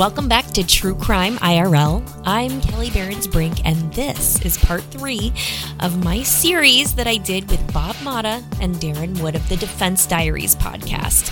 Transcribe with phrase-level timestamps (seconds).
[0.00, 2.02] Welcome back to True Crime IRL.
[2.24, 5.30] I'm Kelly Barons Brink, and this is part three
[5.80, 10.06] of my series that I did with Bob Motta and Darren Wood of the Defense
[10.06, 11.28] Diaries podcast,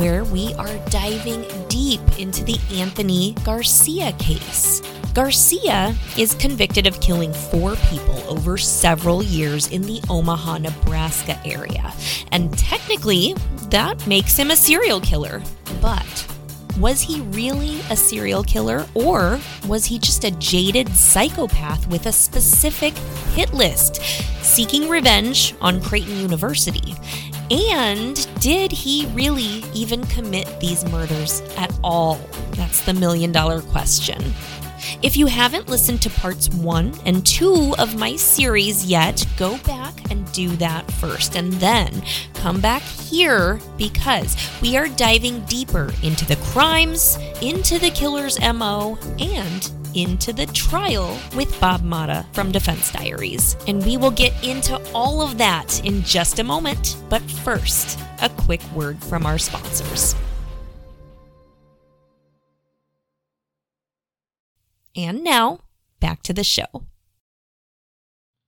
[0.00, 4.82] where we are diving deep into the Anthony Garcia case.
[5.14, 11.92] Garcia is convicted of killing four people over several years in the Omaha, Nebraska area.
[12.32, 13.36] And technically,
[13.70, 15.40] that makes him a serial killer.
[15.80, 16.26] But
[16.78, 22.12] was he really a serial killer, or was he just a jaded psychopath with a
[22.12, 22.94] specific
[23.34, 23.96] hit list,
[24.42, 26.94] seeking revenge on Creighton University?
[27.50, 32.20] And did he really even commit these murders at all?
[32.52, 34.22] That's the million dollar question.
[35.02, 40.10] If you haven't listened to parts one and two of my series yet, go back
[40.10, 42.02] and do that first, and then
[42.34, 48.98] come back here because we are diving deeper into the crimes, into the killer's MO,
[49.18, 53.56] and into the trial with Bob Motta from Defense Diaries.
[53.66, 56.96] And we will get into all of that in just a moment.
[57.08, 60.14] But first, a quick word from our sponsors.
[64.98, 65.60] And now,
[66.00, 66.66] back to the show.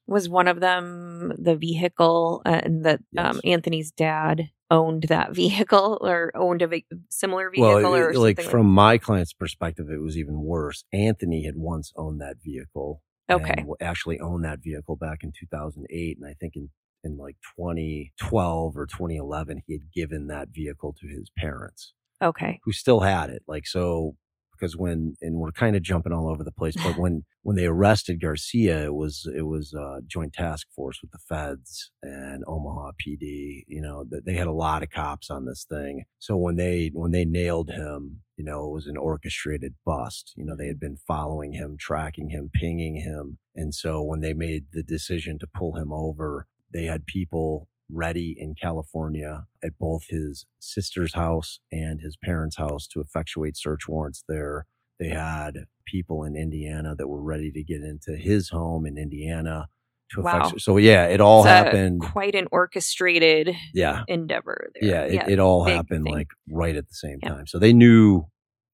[0.09, 3.35] Was one of them the vehicle uh, and that Yes.
[3.37, 8.19] um, Anthony's dad owned that vehicle or owned a ve- similar vehicle well, or it-
[8.19, 8.51] like something?
[8.51, 10.83] from my client's perspective, it was even worse.
[10.93, 13.01] Anthony had once owned that vehicle.
[13.31, 13.55] Okay.
[13.55, 16.19] w- actually owned that vehicle back in 2008.
[16.21, 16.71] And I think in,
[17.05, 22.59] in like 2012 or 2011, he had given that vehicle to his parents okay.
[22.65, 23.43] who still had it.
[23.47, 24.17] Like, so,
[24.61, 27.67] because when, and we're kind of jumping all over the place, but when, when they
[27.67, 32.93] arrested Garcia, it was, it was a joint task force with the feds and Omaha
[33.05, 36.05] PD, you know, that they had a lot of cops on this thing.
[36.19, 40.33] So when they, when they nailed him, you know, it was an orchestrated bust.
[40.37, 43.39] You know, they had been following him, tracking him, pinging him.
[43.55, 48.35] And so when they made the decision to pull him over, they had people ready
[48.39, 54.25] in California at both his sister's house and his parents' house to effectuate search warrants
[54.29, 54.67] there.
[54.99, 59.69] They had people in Indiana that were ready to get into his home in Indiana
[60.13, 60.37] to Wow.
[60.39, 60.63] effectuate.
[60.63, 62.01] So yeah, it all It's happened.
[62.03, 64.03] quite an orchestrated Yeah.
[64.09, 64.91] endeavor there.
[65.11, 65.23] Yeah.
[65.25, 66.13] It, it all happened thing.
[66.13, 67.31] like right at the same Yeah.
[67.31, 67.47] time.
[67.47, 68.25] So they knew,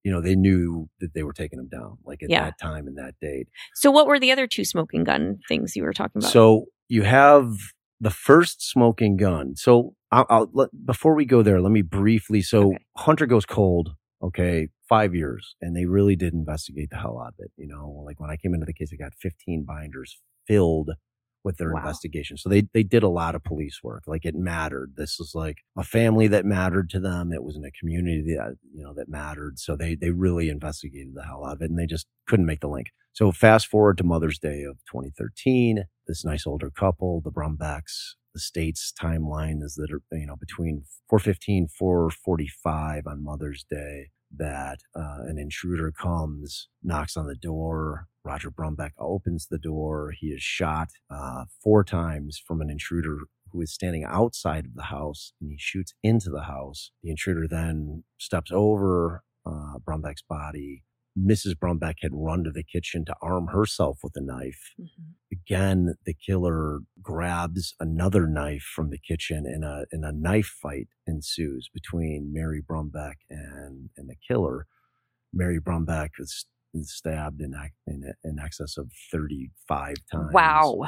[0.03, 2.45] you know, they knew that they were taking him down like at Yeah.
[2.45, 3.49] that time and that date.
[3.75, 6.31] So, what were the other two smoking gun things you were talking about?
[6.33, 7.53] So you have
[8.01, 9.57] the first smoking gun.
[9.57, 12.43] So I'll, I'll let, before we go there, let me briefly.
[12.43, 12.79] So Okay.
[12.97, 13.91] Hunter goes cold.
[14.23, 17.51] Okay, five years, and they really did investigate the hell out of it.
[17.59, 20.93] You know, like when I came into the case, I got 15 binders filled
[21.45, 21.81] with their Wow.
[21.81, 22.37] investigation.
[22.39, 24.05] So they they did a lot of police work.
[24.07, 24.95] Like it mattered.
[24.97, 27.33] This was like a family that mattered to them.
[27.33, 29.59] It was in a community that uh, you know that mattered.
[29.59, 32.61] So they they really investigated the hell out of it, and they just couldn't make
[32.61, 32.89] the link.
[33.13, 35.85] So fast forward to Mother's Day of 2013.
[36.07, 41.69] This nice older couple, the Brumbacks, the state's timeline is that you know between 415
[41.69, 48.09] 445 on Mother's Day that uh, an intruder comes, knocks on the door.
[48.25, 50.13] Roger Brumback opens the door.
[50.19, 54.85] He is shot uh, four times from an intruder who is standing outside of the
[54.85, 56.91] house, and he shoots into the house.
[57.03, 60.83] The intruder then steps over uh, Brumback's body.
[61.19, 61.55] Mrs.
[61.55, 65.15] Brumback had run to the kitchen to arm herself with a knife Mhm.
[65.33, 70.89] again the killer grabs another knife from the kitchen and a and a knife fight
[71.07, 74.67] ensues between Mary Brumback and and the killer.
[75.33, 76.47] Mary Brumback is,
[76.83, 77.55] stabbed in,
[77.87, 80.33] in in excess of 35 times.
[80.35, 80.83] Wow.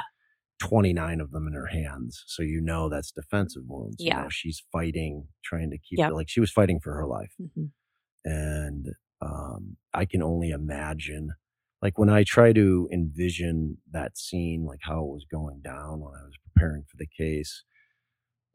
[0.60, 2.24] 29 of them in her hands.
[2.26, 3.96] So you know that's defensive wounds.
[4.00, 4.22] You Yeah.
[4.24, 6.12] know, she's fighting, trying to keep Yep.
[6.12, 7.72] like she was fighting for her life Mhm.
[8.24, 8.88] and
[9.20, 11.30] um, I can only imagine,
[11.82, 16.12] like when I try to envision that scene, like how it was going down when
[16.14, 17.64] I was preparing for the case.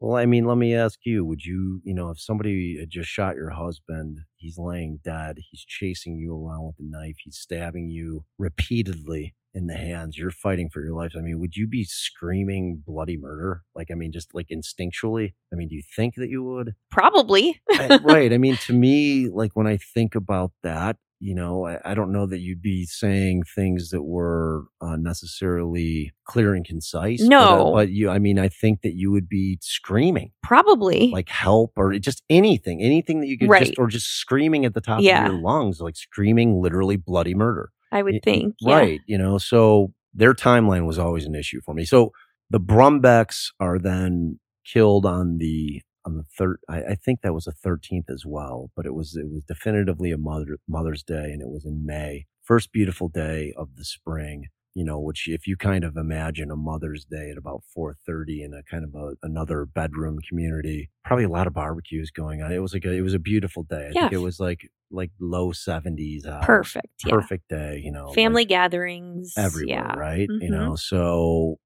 [0.04, 3.08] Well, I mean, let me ask you: Would you, you know, if somebody had just
[3.08, 7.88] shot your husband, he's laying dead, he's chasing you around with a knife, he's stabbing
[7.88, 11.12] you repeatedly in the hands, you're fighting for your life.
[11.16, 13.62] I mean, would you be screaming bloody murder?
[13.74, 15.32] Like, I mean, just like instinctually?
[15.50, 16.74] I mean, do you think that you would?
[16.90, 17.62] Probably.
[17.70, 18.30] I- right.
[18.30, 20.96] I mean, to me, like when I think about that,
[21.26, 26.12] you know, I, I don't know that you'd be saying things that were uh, necessarily
[26.26, 27.20] clear and concise.
[27.26, 27.72] but, uh, No.
[27.72, 31.10] but you, I mean, I think that you would be screaming Probably.
[31.12, 33.64] like help or just anything, anything that you could Right.
[33.66, 35.24] just, or just screaming at the top Yeah.
[35.26, 37.70] of your lungs, like screaming literally bloody murder.
[37.90, 38.54] I would think.
[38.60, 38.76] Yeah.
[38.76, 39.00] Right.
[39.06, 41.86] You know, so their timeline was always an issue for me.
[41.86, 42.12] So
[42.50, 46.58] the Brumbacks are then killed on the on the third.
[46.68, 50.10] I, I think that was the thirteenth as well, but it was it was definitively
[50.10, 52.26] a mother Mother's Day, and it was in May.
[52.42, 56.56] First beautiful day of the spring you know, which if you kind of imagine a
[56.56, 61.28] Mother's Day at about 4:30 in a kind of a, another bedroom community, probably a
[61.28, 62.52] lot of barbecues going on.
[62.52, 63.86] It was like a, it was a beautiful day.
[63.86, 64.00] I yeah.
[64.02, 66.26] think it was like like low 70s.
[66.26, 67.02] Out, perfect.
[67.08, 67.58] Perfect yeah.
[67.58, 67.82] day.
[67.84, 69.94] You know, family like gatherings everywhere, yeah.
[69.94, 70.28] right?
[70.28, 70.42] Mm-hmm.
[70.42, 71.58] You know, so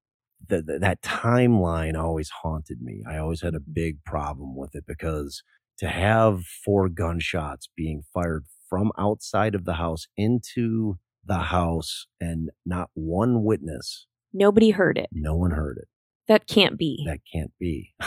[0.47, 3.03] the, the, that timeline always haunted me.
[3.09, 5.43] I always had a big problem with it because
[5.79, 12.51] to have four gunshots being fired from outside of the house into the house and
[12.67, 14.07] not one witness.
[14.33, 15.09] Nobody heard it.
[15.13, 15.89] No one heard it.
[16.27, 17.05] That can't be.
[17.07, 17.95] That can't be.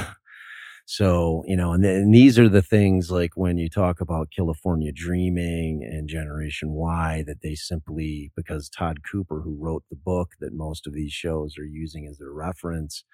[0.91, 4.27] so, you know, and, th- and these are the things like when you talk about
[4.35, 10.31] California Dreaming and Generation Why that they simply, because Todd Cooper, who wrote the book
[10.41, 13.05] that most of these shows are using as their reference,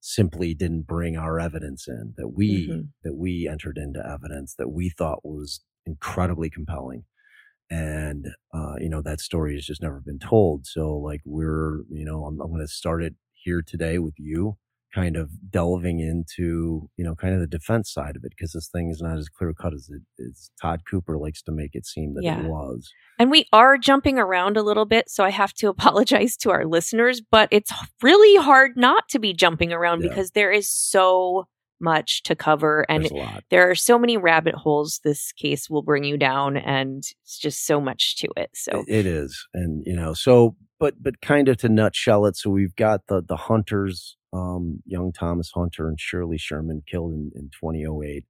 [0.00, 2.80] simply didn't bring our evidence in that we mm-hmm.
[3.04, 7.04] that we entered into evidence that we thought was incredibly compelling.
[7.70, 10.66] And uh, you know that story has just never been told.
[10.66, 14.56] So like we're you know i'm, I'm going to start it here today with you
[14.94, 18.68] kind of delving into you know kind of the defense side of it because this
[18.68, 21.84] thing is not as clear cut as it is todd cooper likes to make it
[21.84, 22.40] seem that yeah.
[22.40, 26.36] it was and we are jumping around a little bit so i have to apologize
[26.36, 30.08] to our listeners but it's really hard not to be jumping around yeah.
[30.08, 31.46] because there is so
[31.80, 33.10] much to cover and
[33.50, 37.66] there are so many rabbit holes this case will bring you down and it's just
[37.66, 41.56] so much to it so it is and you know so but but kind of
[41.56, 46.38] to nutshell it so we've got the the hunters um young thomas hunter and shirley
[46.38, 48.24] sherman killed in, in 2008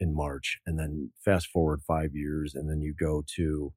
[0.00, 3.72] in march and then fast forward five years and then you go to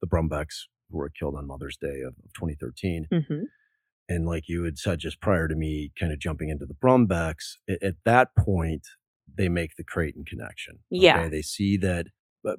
[0.00, 3.42] the brumbacks who were killed on mother's day of, of 2013 mm-hmm
[4.08, 7.56] and like you had said just prior to me kind of jumping into the Brumbacks,
[7.68, 8.86] at, at that point,
[9.36, 10.74] they make the Creighton connection.
[10.92, 11.02] Okay?
[11.02, 11.28] Yeah.
[11.28, 12.06] They see that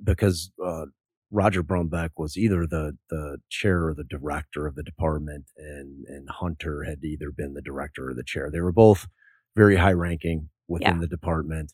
[0.03, 0.85] because uh,
[1.29, 6.29] Roger Brumback was either the, the chair or the director of the department, and, and
[6.29, 8.49] Hunter had either been the director or the chair.
[8.51, 9.07] They were both
[9.55, 11.01] very high ranking within yeah.
[11.01, 11.73] the department.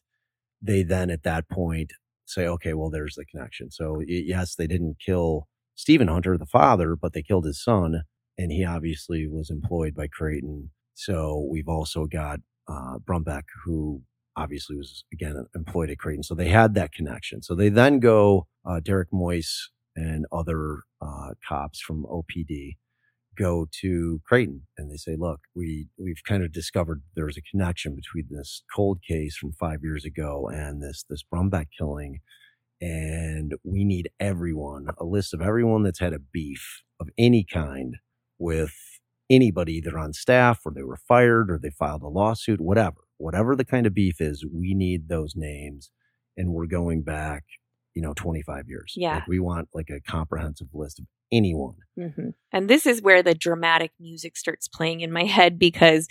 [0.61, 1.91] They then at that point
[2.25, 3.69] say, okay, well, there's the connection.
[3.69, 8.03] So, yes, they didn't kill Stephen Hunter, the father, but they killed his son
[8.38, 10.71] and he obviously was employed by Creighton.
[10.94, 14.01] So we've also got uh, Brumback, who
[14.35, 16.24] obviously was again employed at Creighton.
[16.24, 17.41] So they had that connection.
[17.41, 22.77] So they then go, uh, Derek Mois and other uh, cops from OPD
[23.38, 27.95] go to Creighton and they say, look, we, we've kind of discovered there's a connection
[27.95, 32.19] between this cold case from five years ago and this, this Brumback killing.
[32.81, 37.95] And we need everyone, a list of everyone that's had a beef of any kind
[38.38, 38.75] with
[39.30, 43.56] anybody either on staff or they were fired or they filed a lawsuit, whatever, whatever
[43.56, 45.92] the kind of beef is, we need those names.
[46.36, 47.44] And we're going back,
[47.94, 48.94] you know, 25 years.
[48.95, 49.15] Yeah.
[49.15, 51.75] Like we want like a comprehensive list of anyone.
[51.98, 52.30] Mm-hmm.
[52.51, 56.07] And this is where the dramatic music starts playing in my head because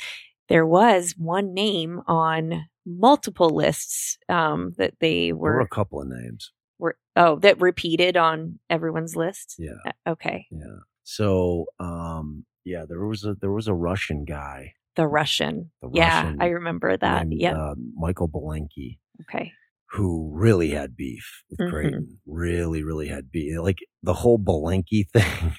[0.49, 5.51] there was one name on multiple lists um, that they were.
[5.51, 6.53] There were a couple of names.
[6.79, 9.57] Were oh that repeated on everyone's list.
[9.59, 9.73] Yeah.
[9.87, 10.47] Uh, okay.
[10.51, 10.81] Yeah.
[11.05, 14.75] So, um, yeah, there was a there was a Russian guy.
[14.97, 15.71] The Russian.
[15.81, 17.27] The yeah, Russian I remember that.
[17.31, 17.57] Yeah.
[17.57, 18.99] Uh, Michael Belenky.
[19.23, 19.53] Okay.
[19.93, 21.71] Who really had beef with mm-hmm.
[21.71, 22.19] Creighton?
[22.27, 23.59] Really, really had beef.
[23.59, 25.55] Like the whole Belenky thing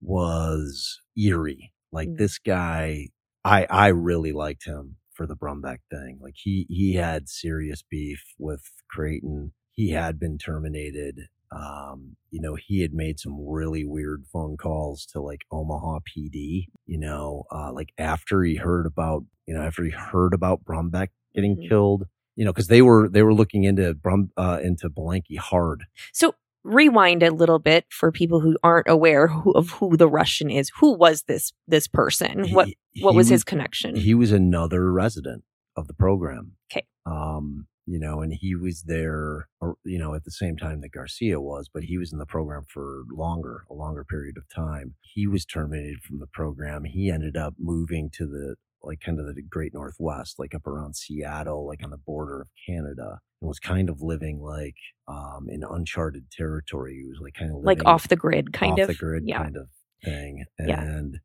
[0.00, 1.72] was eerie.
[1.92, 2.22] Like mm-hmm.
[2.22, 3.08] this guy,
[3.44, 6.18] I I really liked him for the Brumback thing.
[6.20, 9.52] Like he he had serious beef with Creighton.
[9.70, 15.04] He had been terminated um, you know, he had made some really weird phone calls
[15.06, 19.84] to like Omaha PD, you know, uh, like after he heard about, you know, after
[19.84, 21.68] he heard about Brumback getting mm-hmm.
[21.68, 22.04] killed,
[22.36, 25.84] you know, cause they were, they were looking into Brum, uh, into Belenky hard.
[26.12, 30.50] So rewind a little bit for people who aren't aware who, of who the Russian
[30.50, 30.70] is.
[30.80, 32.44] Who was this, this person?
[32.44, 32.68] He, what,
[33.00, 33.96] what was, was his connection?
[33.96, 35.44] He was another resident
[35.76, 36.52] of the program.
[36.72, 36.86] Okay.
[37.04, 39.48] Um, you know, and he was there,
[39.84, 42.64] you know, at the same time that Garcia was, but he was in the program
[42.68, 44.94] for longer, a longer period of time.
[45.00, 46.84] He was terminated from the program.
[46.84, 50.96] He ended up moving to the, like, kind of the great Northwest, like up around
[50.96, 54.76] Seattle, like on the border of Canada, and was kind of living like
[55.08, 57.00] um, in uncharted territory.
[57.02, 58.86] He was like kind of like off the grid, kind off of.
[58.88, 59.42] the grid yeah.
[59.42, 59.68] kind of
[60.04, 60.44] thing.
[60.58, 61.18] And, yeah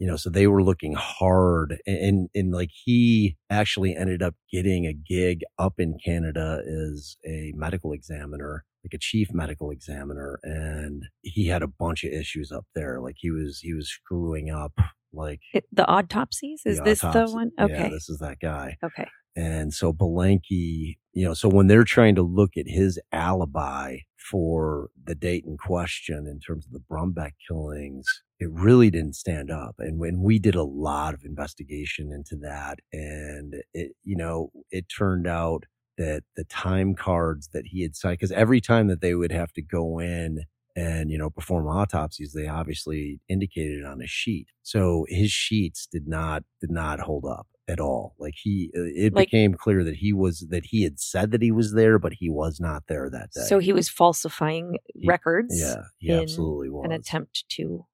[0.00, 4.86] you know, so they were looking hard and, and like he actually ended up getting
[4.86, 10.40] a gig up in Canada as a medical examiner, like a chief medical examiner.
[10.42, 12.98] And he had a bunch of issues up there.
[13.00, 14.72] Like he was, he was screwing up
[15.12, 16.62] Like It- the autopsies?
[16.64, 17.50] Is the this the autopsy- one?
[17.58, 17.90] Yeah, Okay.
[17.90, 18.78] this is that guy.
[18.82, 19.08] okay.
[19.36, 24.90] And so Belenky, you know, so when they're trying to look at his alibi for
[25.02, 29.76] the date in question in terms of the Brumback killings, it really didn't stand up.
[29.78, 34.86] And when we did a lot of investigation into that, and it, you know, it
[34.88, 35.64] turned out
[35.98, 39.52] that the time cards that he had signed, because every time that they would have
[39.52, 40.44] to go in
[40.76, 44.48] and you know perform autopsies they obviously indicated it on a sheet.
[44.62, 48.14] So his sheets did not did not hold up at all.
[48.18, 51.42] Like he uh, it Like- became clear that he was that he had said that
[51.42, 53.42] he was there but he was not there that day.
[53.42, 56.84] So he was falsifying He- records yeah he absolutely was.
[56.84, 57.84] an attempt to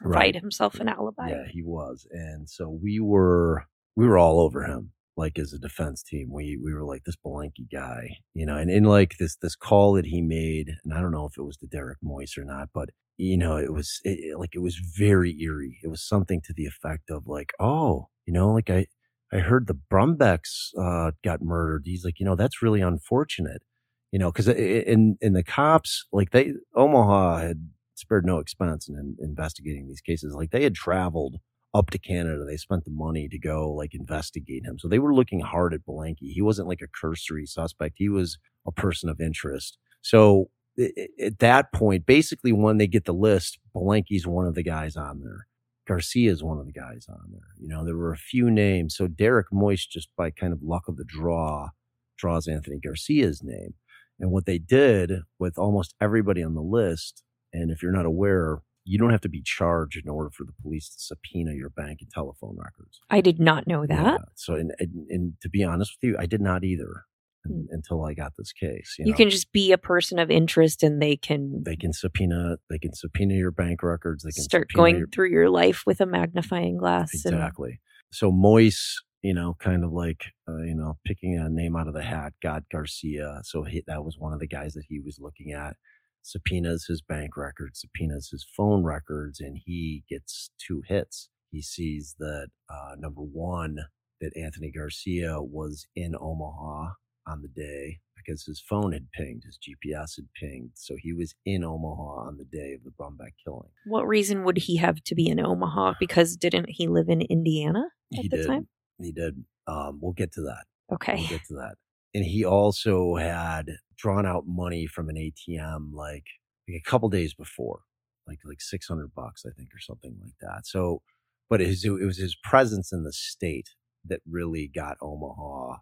[0.00, 0.34] provide Right.
[0.36, 1.30] himself an alibi.
[1.30, 2.06] yeah he was.
[2.10, 6.58] And so we were we were all over him like as a defense team we
[6.62, 10.06] we were like this Belenky guy you know and in like this this call that
[10.06, 12.90] he made and I don't know if it was to Derek Mois or not but
[13.18, 15.78] you know it was it, like it was very eerie.
[15.82, 18.86] It was something to the effect of like oh you know like I
[19.32, 21.82] I heard the Brumbacks uh got murdered.
[21.84, 23.62] He's like you know that's really unfortunate
[24.10, 28.96] you know because in in the cops like they Omaha had spared no expense in,
[28.96, 30.34] in investigating these cases.
[30.34, 31.36] Like they had traveled
[31.74, 32.44] up to Canada.
[32.44, 34.78] They spent the money to go like investigate him.
[34.78, 36.32] So they were looking hard at Belenky.
[36.32, 37.94] He wasn't like a cursory suspect.
[37.96, 39.78] He was a person of interest.
[40.02, 44.96] So at that point, basically when they get the list, Belenky's one of the guys
[44.96, 45.46] on there.
[45.86, 47.40] Garcia is one of the guys on there.
[47.58, 48.96] You know, there were a few names.
[48.96, 51.70] So Derek Mois, just by kind of luck of the draw,
[52.16, 53.74] draws Anthony Garcia's name.
[54.20, 58.62] And what they did with almost everybody on the list, and if you're not aware,
[58.84, 61.98] you don't have to be charged in order for the police to subpoena your bank
[62.00, 63.00] and telephone records.
[63.10, 64.04] I did not know that.
[64.12, 64.18] Yeah.
[64.34, 67.04] So, and, and, and to be honest with you, I did not either
[67.44, 67.62] Hmm.
[67.70, 68.94] until I got this case.
[69.00, 69.16] You, You know?
[69.16, 72.94] can just be a person of interest and they can they can subpoena, they can
[72.94, 74.22] subpoena your bank records.
[74.22, 77.10] They can start going your, through your life with a magnifying glass.
[77.24, 77.80] and- Exactly.
[78.12, 81.94] So Mois, you know, kind of like, uh, you know, picking a name out of
[81.94, 83.40] the hat, got Garcia.
[83.42, 85.74] So he, that was one of the guys that he was looking at.
[86.22, 91.28] Subpoenas his bank records, subpoenas his phone records, and he gets two hits.
[91.50, 93.76] He sees that, uh, number one,
[94.20, 96.92] that Anthony Garcia was in Omaha
[97.26, 100.70] on the day because his phone had pinged, his GPS had pinged.
[100.74, 103.68] So he was in Omaha on the day of the Brumback killing.
[103.86, 105.94] What reason would he have to be in Omaha?
[106.00, 107.84] Because didn't he live in Indiana
[108.16, 108.46] at he the did.
[108.46, 108.68] time?
[108.98, 109.44] He did.
[109.66, 110.64] Um, we'll get to that.
[110.92, 111.16] Okay.
[111.16, 111.74] We'll get to that.
[112.14, 113.66] And he also had
[113.96, 116.26] drawn out money from an ATM like,
[116.68, 117.80] like a couple days before,
[118.26, 120.66] like like six hundred bucks, I think, or something like that.
[120.66, 121.02] So,
[121.48, 123.70] but his, it was his presence in the state
[124.04, 125.76] that really got Omaha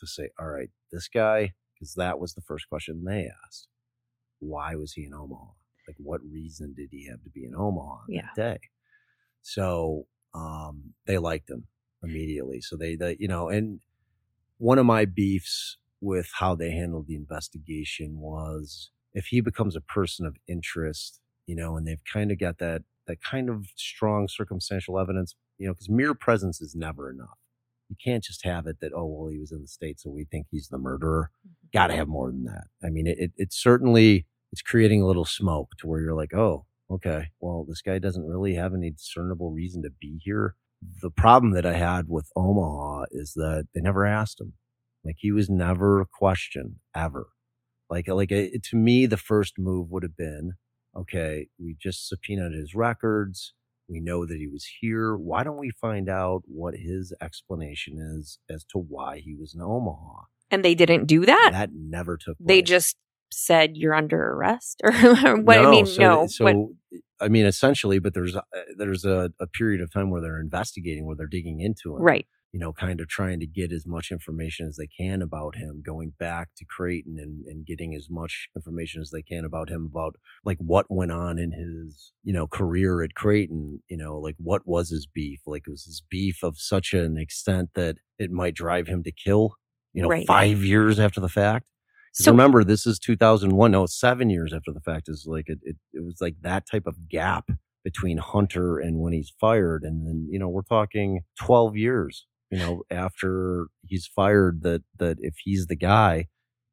[0.00, 3.68] to say, "All right, this guy," because that was the first question they asked.
[4.40, 5.52] Why was he in Omaha?
[5.86, 8.22] Like, what reason did he have to be in Omaha on Yeah.
[8.34, 8.58] that day?
[9.42, 11.66] So, um, they liked him
[12.02, 12.60] immediately.
[12.60, 13.80] So they, they, you know, and
[14.58, 19.80] one of my beefs with how they handled the investigation was if he becomes a
[19.80, 24.28] person of interest, you know, and they've kind of got that that kind of strong
[24.28, 27.38] circumstantial evidence, you know, because mere presence is never enough.
[27.88, 30.24] You can't just have it that oh well he was in the state so we
[30.24, 31.30] think he's the murderer.
[31.40, 31.78] Mm-hmm.
[31.78, 32.64] Got to have more than that.
[32.84, 36.34] I mean, it, it it's certainly it's creating a little smoke to where you're like,
[36.34, 40.54] oh, okay, well this guy doesn't really have any discernible reason to be here.
[41.02, 44.54] The problem that I had with Omaha is that they never asked him.
[45.04, 47.28] Like he was never questioned ever.
[47.90, 50.52] Like uh, like it, to me, the first move would have been,
[50.96, 53.54] okay, we just subpoenaed his records.
[53.88, 55.16] We know that he was here.
[55.16, 59.62] Why don't we find out what his explanation is as to why he was in
[59.62, 60.24] Omaha?
[60.50, 61.50] And they didn't do that.
[61.52, 62.46] That never took place.
[62.46, 62.96] they just
[63.32, 64.92] said you're under arrest or
[65.40, 66.26] what I mean so, no.
[66.26, 68.42] So what- I mean, essentially, but there's a,
[68.76, 72.26] there's a, a period of time where they're investigating, where they're digging into him, right.
[72.50, 75.82] You know, kind of trying to get as much information as they can about him,
[75.84, 79.86] going back to Creighton and, and getting as much information as they can about him,
[79.92, 80.14] about
[80.46, 83.82] like what went on in his, you know, career at Creighton.
[83.90, 85.40] You know, like what was his beef?
[85.46, 89.56] Like was his beef of such an extent that it might drive him to kill?
[89.92, 90.26] You know, Right.
[90.26, 91.66] five years after the fact.
[92.20, 93.70] So remember, this is 2001.
[93.70, 95.76] No, seven years after the fact is like it, it.
[95.92, 97.48] It was like that type of gap
[97.84, 102.26] between Hunter and when he's fired, and then you know we're talking 12 years.
[102.50, 106.26] You know, after he's fired, that that if he's the guy,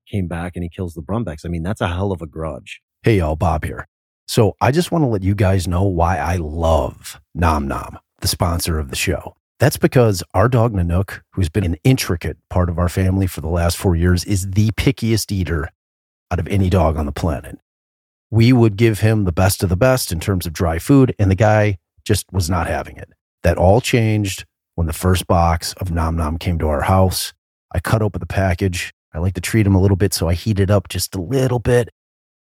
[0.09, 1.45] came back and he kills the Brumbacks.
[1.45, 2.81] I mean, that's a hell of a grudge.
[3.03, 3.87] Hey, y'all, Bob here.
[4.27, 8.27] So I just want to let you guys know why I love Nom Nom, the
[8.27, 9.35] sponsor of the show.
[9.59, 13.47] That's because our dog Nanook, who's been an intricate part of our family for the
[13.47, 15.69] last four years, is the pickiest eater
[16.29, 17.57] out of any dog on the planet.
[18.29, 21.31] We would give him the best of the best in terms of dry food, and
[21.31, 23.09] the guy just was not having it.
[23.43, 24.45] That all changed
[24.75, 27.33] when the first box of Nom Nom came to our house.
[27.71, 28.93] I cut open the package.
[29.13, 31.21] I like to treat him a little bit, so I heat it up just a
[31.21, 31.89] little bit,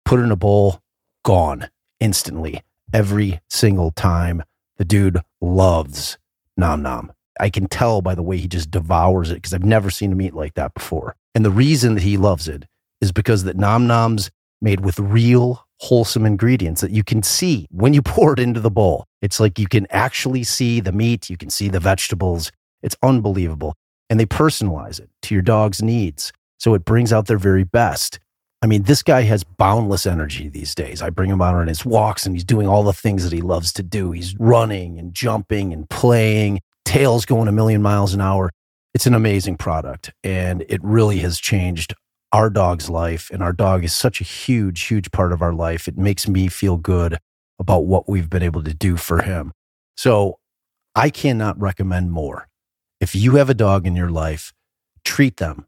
[0.03, 0.82] put it in a bowl,
[1.24, 1.70] gone
[2.01, 2.62] instantly
[2.94, 4.44] every single time.
[4.77, 6.18] The dude loves
[6.60, 7.12] Nom Nom.
[7.39, 10.22] I can tell by the way he just devours it because I've never seen him
[10.22, 11.16] eat like that before.
[11.34, 12.66] And the reason that he loves it
[13.01, 14.30] is because that Nom Nom's
[14.62, 18.72] made with real wholesome ingredients that you can see when you pour it into the
[18.72, 19.06] bowl.
[19.22, 22.51] It's like you can actually see the meat, you can see the vegetables.
[22.82, 23.75] It's unbelievable.
[24.10, 26.32] And they personalize it to your dog's needs.
[26.58, 28.20] So it brings out their very best.
[28.62, 31.01] I mean, this guy has boundless energy these days.
[31.01, 33.42] I bring him out on his walks and he's doing all the things that he
[33.42, 34.12] loves to do.
[34.12, 38.51] He's running and jumping and playing, tails going a million miles an hour.
[38.94, 41.94] It's an amazing product and it really has changed
[42.34, 43.30] our dog's life.
[43.32, 45.88] And our dog is such a huge, huge part of our life.
[45.88, 47.18] It makes me feel good
[47.60, 49.54] about what we've been able to do for him.
[49.96, 50.38] So
[50.96, 52.48] I cannot recommend more.
[53.00, 54.51] If you have a dog in your life,
[55.06, 55.66] treat them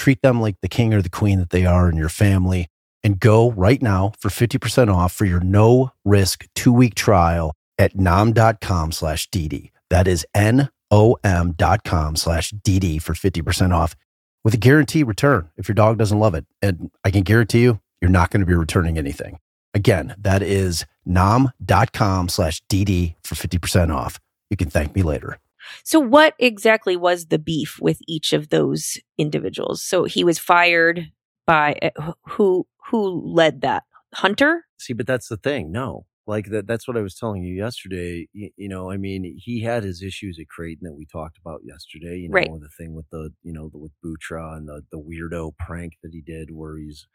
[0.00, 2.68] treat them like the king or the queen that they are in your family
[3.04, 7.94] and go right now for 50% off for your no risk two week trial at
[7.96, 9.70] nom.com slash DD.
[9.90, 13.94] That is N-O-M dot com slash DD for 50% off
[14.42, 16.46] with a guarantee return if your dog doesn't love it.
[16.62, 19.38] And I can guarantee you, you're not going to be returning anything.
[19.74, 24.18] Again, that is nom.com slash DD for 50% off.
[24.48, 25.38] You can thank me later.
[25.84, 29.82] So, what exactly was the beef with each of those individuals?
[29.82, 31.10] So, he was fired
[31.46, 32.66] by uh, who?
[32.86, 33.84] Who led that?
[34.14, 34.66] Hunter?
[34.78, 35.70] See, but that's the thing.
[35.70, 36.66] No, like that.
[36.66, 38.28] That's what I was telling you yesterday.
[38.32, 41.60] You, you, know, I mean, he had his issues at Creighton that we talked about
[41.64, 42.18] yesterday.
[42.18, 42.48] You know, right.
[42.48, 46.12] the thing with the, you know, the, with Bewtra and the the weirdo prank that
[46.12, 47.06] he did, where he's,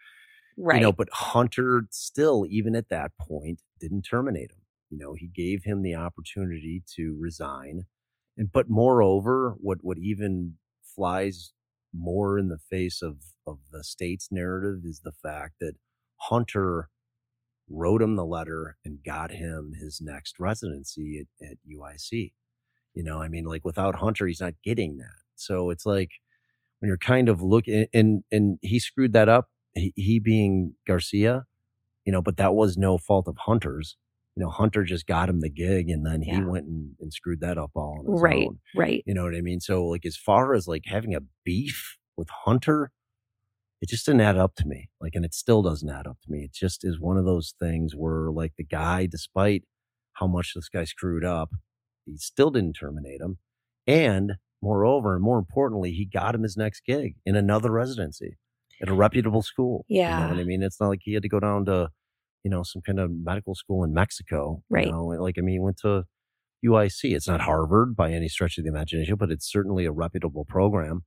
[0.58, 0.78] right.
[0.78, 4.62] You know, but Hunter still, even at that point, didn't terminate him.
[4.90, 7.86] You know, he gave him the opportunity to resign
[8.38, 11.54] and but moreover, what what even flies
[11.94, 15.76] more in the face of of the state's narrative is the fact that
[16.18, 16.90] Hunter
[17.70, 22.34] wrote him the letter and got him his next residency at, at UIC.
[22.94, 25.18] You know, I mean, like without Hunter, he's not getting that.
[25.36, 26.12] So it's like
[26.80, 29.50] when you're kind of looking and and he screwed that up.
[29.74, 31.46] He, he being Garcia,
[32.06, 33.98] you know, but that was no fault of Hunter's
[34.36, 36.46] you know, Hunter just got him the gig and then he yeah.
[36.46, 38.60] went and, and, screwed that up all on his right, own.
[38.76, 39.02] Right.
[39.06, 39.62] You know what I mean?
[39.62, 42.92] So like as far as like having a beef with Hunter,
[43.82, 44.90] it just didn't add up to me.
[45.00, 46.44] Like, and it still doesn't add up to me.
[46.44, 49.64] It just is one of those things where like the guy, despite
[50.14, 51.52] how much this guy screwed up,
[52.06, 53.38] he still didn't terminate him.
[53.88, 58.38] And moreover, and more importantly, he got him his next gig in another residency
[58.82, 59.86] at a reputable school.
[59.88, 60.20] Yeah.
[60.20, 60.64] You know what I mean?
[60.64, 61.90] It's not like he had to go down to
[62.46, 64.62] you know, some kind of medical school in Mexico.
[64.70, 64.86] Right.
[64.86, 66.04] You know, like, I mean, he went to
[66.64, 67.16] UIC.
[67.16, 71.04] It's not Harvard by any stretch of the imagination, but it's certainly a reputable program.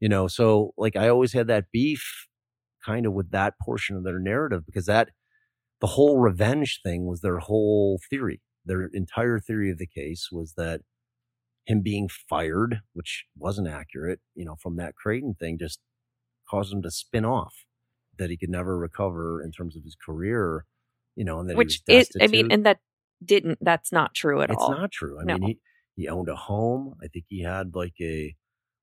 [0.00, 2.26] You know, so like I always had that beef
[2.84, 5.10] kind of with that portion of their narrative because that
[5.80, 8.40] the whole revenge thing was their whole theory.
[8.64, 10.80] Their entire theory of the case was that
[11.64, 15.78] him being fired, which wasn't accurate, you know, from that Creighton thing just
[16.50, 17.54] caused him to spin off
[18.18, 20.66] that he could never recover in terms of his career
[21.16, 22.78] you know, and then which is, I mean, and that
[23.24, 24.72] didn't, that's not true at it's all.
[24.72, 25.20] It's not true.
[25.20, 25.38] I no.
[25.38, 25.58] mean,
[25.96, 26.94] he, he owned a home.
[27.02, 28.34] I think he had like a,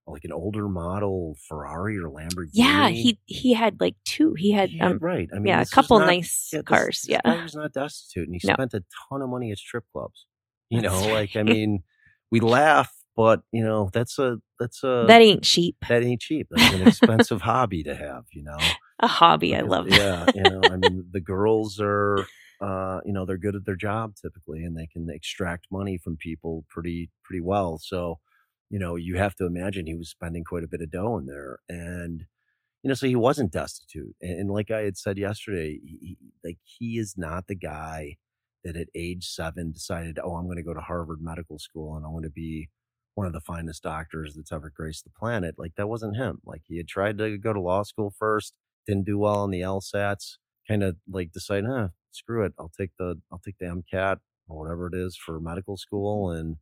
[0.09, 2.49] like an older model Ferrari or Lamborghini.
[2.53, 4.33] Yeah, he he had like two.
[4.35, 5.29] He had, had um right.
[5.31, 7.03] I mean, yeah, a couple not, nice yeah, cars.
[7.07, 8.53] This, yeah, was not destitute, and he no.
[8.53, 10.25] spent a ton of money at strip clubs.
[10.69, 11.83] You know, like I mean,
[12.31, 15.75] we laugh, but you know, that's a that's a that ain't cheap.
[15.89, 16.47] That ain't cheap.
[16.49, 18.23] That's an expensive hobby to have.
[18.32, 18.58] You know,
[19.01, 19.53] a hobby.
[19.58, 19.89] I love.
[19.89, 22.25] Yeah, you know, I mean, the girls are
[22.62, 26.17] uh, you know, they're good at their job typically and they can extract money from
[26.17, 27.79] people pretty, pretty well.
[27.82, 28.19] So,
[28.69, 31.25] you know, you have to imagine he was spending quite a bit of dough in
[31.25, 31.60] there.
[31.69, 32.25] And,
[32.84, 34.15] you know, so he wasn't destitute.
[34.21, 38.17] And, and like I had said yesterday, he, like he is not the guy
[38.65, 42.05] that at age seven decided, oh, I'm going to go to Harvard Medical School and
[42.05, 42.69] I want to be
[43.15, 45.56] one of the finest doctors that's ever graced the planet.
[45.58, 46.39] Like that wasn't him.
[46.45, 48.54] Like he had tried to go to law school first,
[48.88, 52.54] didn't do well on the LSATs, kind of like decided, huh, screw it.
[52.60, 54.17] I'll take the, I'll take the MCAT
[54.48, 56.32] or whatever it is for medical school.
[56.32, 56.58] And,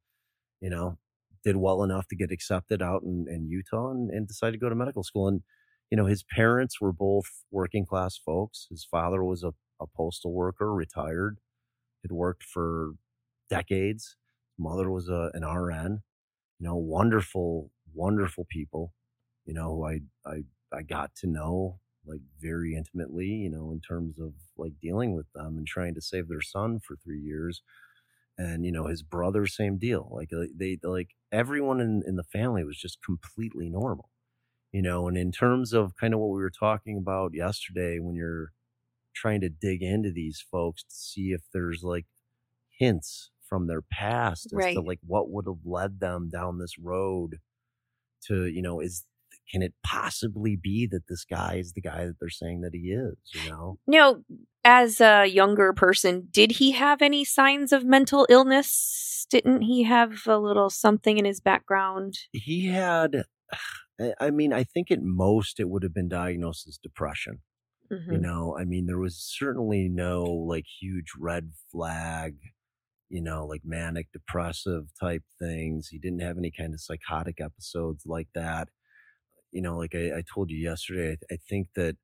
[0.62, 0.98] you know,
[1.44, 4.70] did well enough to get accepted out in, in Utah and, and decided to go
[4.70, 5.28] to medical school.
[5.28, 5.42] And,
[5.90, 8.68] you know, his parents were both working class folks.
[8.70, 11.38] His father was a, a postal worker, retired,
[12.04, 12.94] had worked for
[13.50, 14.18] decades.
[14.60, 16.02] Mother was a, an RN,
[16.60, 18.94] you know, wonderful, wonderful people,
[19.46, 20.44] you know, who I, I,
[20.74, 25.32] I got to know like very intimately, you know, in terms of like dealing with
[25.34, 27.62] them and trying to save their son for three years.
[28.38, 32.64] and you know his brother same deal like they like everyone in, in the family
[32.64, 34.10] was just completely normal
[34.72, 38.16] you know and in terms of kind of what we were talking about yesterday when
[38.16, 38.52] you're
[39.16, 42.08] trying to dig into these folks to see if there's like
[42.70, 44.74] hints from their past as Right.
[44.76, 47.38] to like what would have led them down this road
[48.28, 49.06] to you know is
[49.52, 52.92] can it possibly be that this guy is the guy that they're saying that he
[52.92, 54.24] is you know Now,
[54.66, 59.26] as a younger person, did he have any signs of mental illness?
[59.30, 62.16] Didn't he have a little something in his background?
[62.34, 63.24] he had
[64.20, 67.40] I- mean i think at most it would have been diagnosed as depression
[67.92, 68.12] Mhm.
[68.12, 72.36] you know i mean there was certainly no like huge red flag
[73.10, 78.04] you know like manic depressive type things he didn't have any kind of psychotic episodes
[78.06, 78.70] like that.
[79.52, 81.96] You know like i, I told you yesterday I, I think that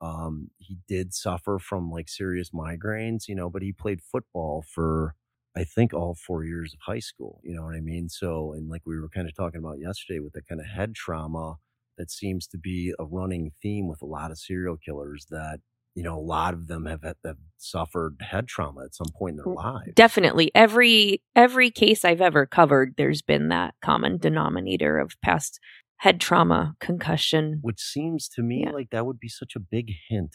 [0.00, 5.14] um he did suffer from like serious migraines you know but he played football for
[5.56, 8.08] i think all four years of high school you know what i mean?
[8.08, 10.94] So and like we were kind of talking about yesterday with the kind of head
[10.94, 11.56] trauma
[11.98, 15.60] that seems to be a running theme with a lot of serial killers that
[15.94, 19.36] you know a lot of them have, have suffered head trauma at some point in
[19.38, 20.50] their lives Definitely.
[20.54, 25.58] Every every case I've ever covered, there's been that common denominator of past
[25.96, 27.58] head trauma, concussion.
[27.62, 28.72] which seems to me Yeah.
[28.72, 30.34] like that would be such a big hint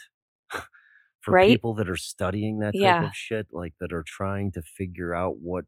[1.21, 1.49] for Right?
[1.49, 3.03] people that are studying that type Yeah.
[3.05, 5.65] of shit like that are trying to figure out what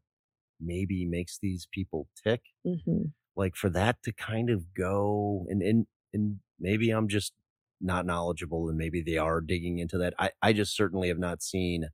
[0.60, 3.04] maybe makes these people tick hmm
[3.36, 7.32] like for that to kind of go and and and maybe I'm just
[7.80, 10.14] not knowledgeable and maybe they are digging into that.
[10.18, 11.88] I, I just certainly have not seen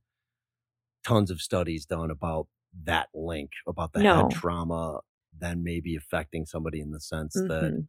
[1.03, 2.47] tons of studies done about
[2.83, 4.15] that link, about the No.
[4.15, 4.99] head trauma
[5.37, 7.87] then maybe affecting somebody in the sense that, Mhm.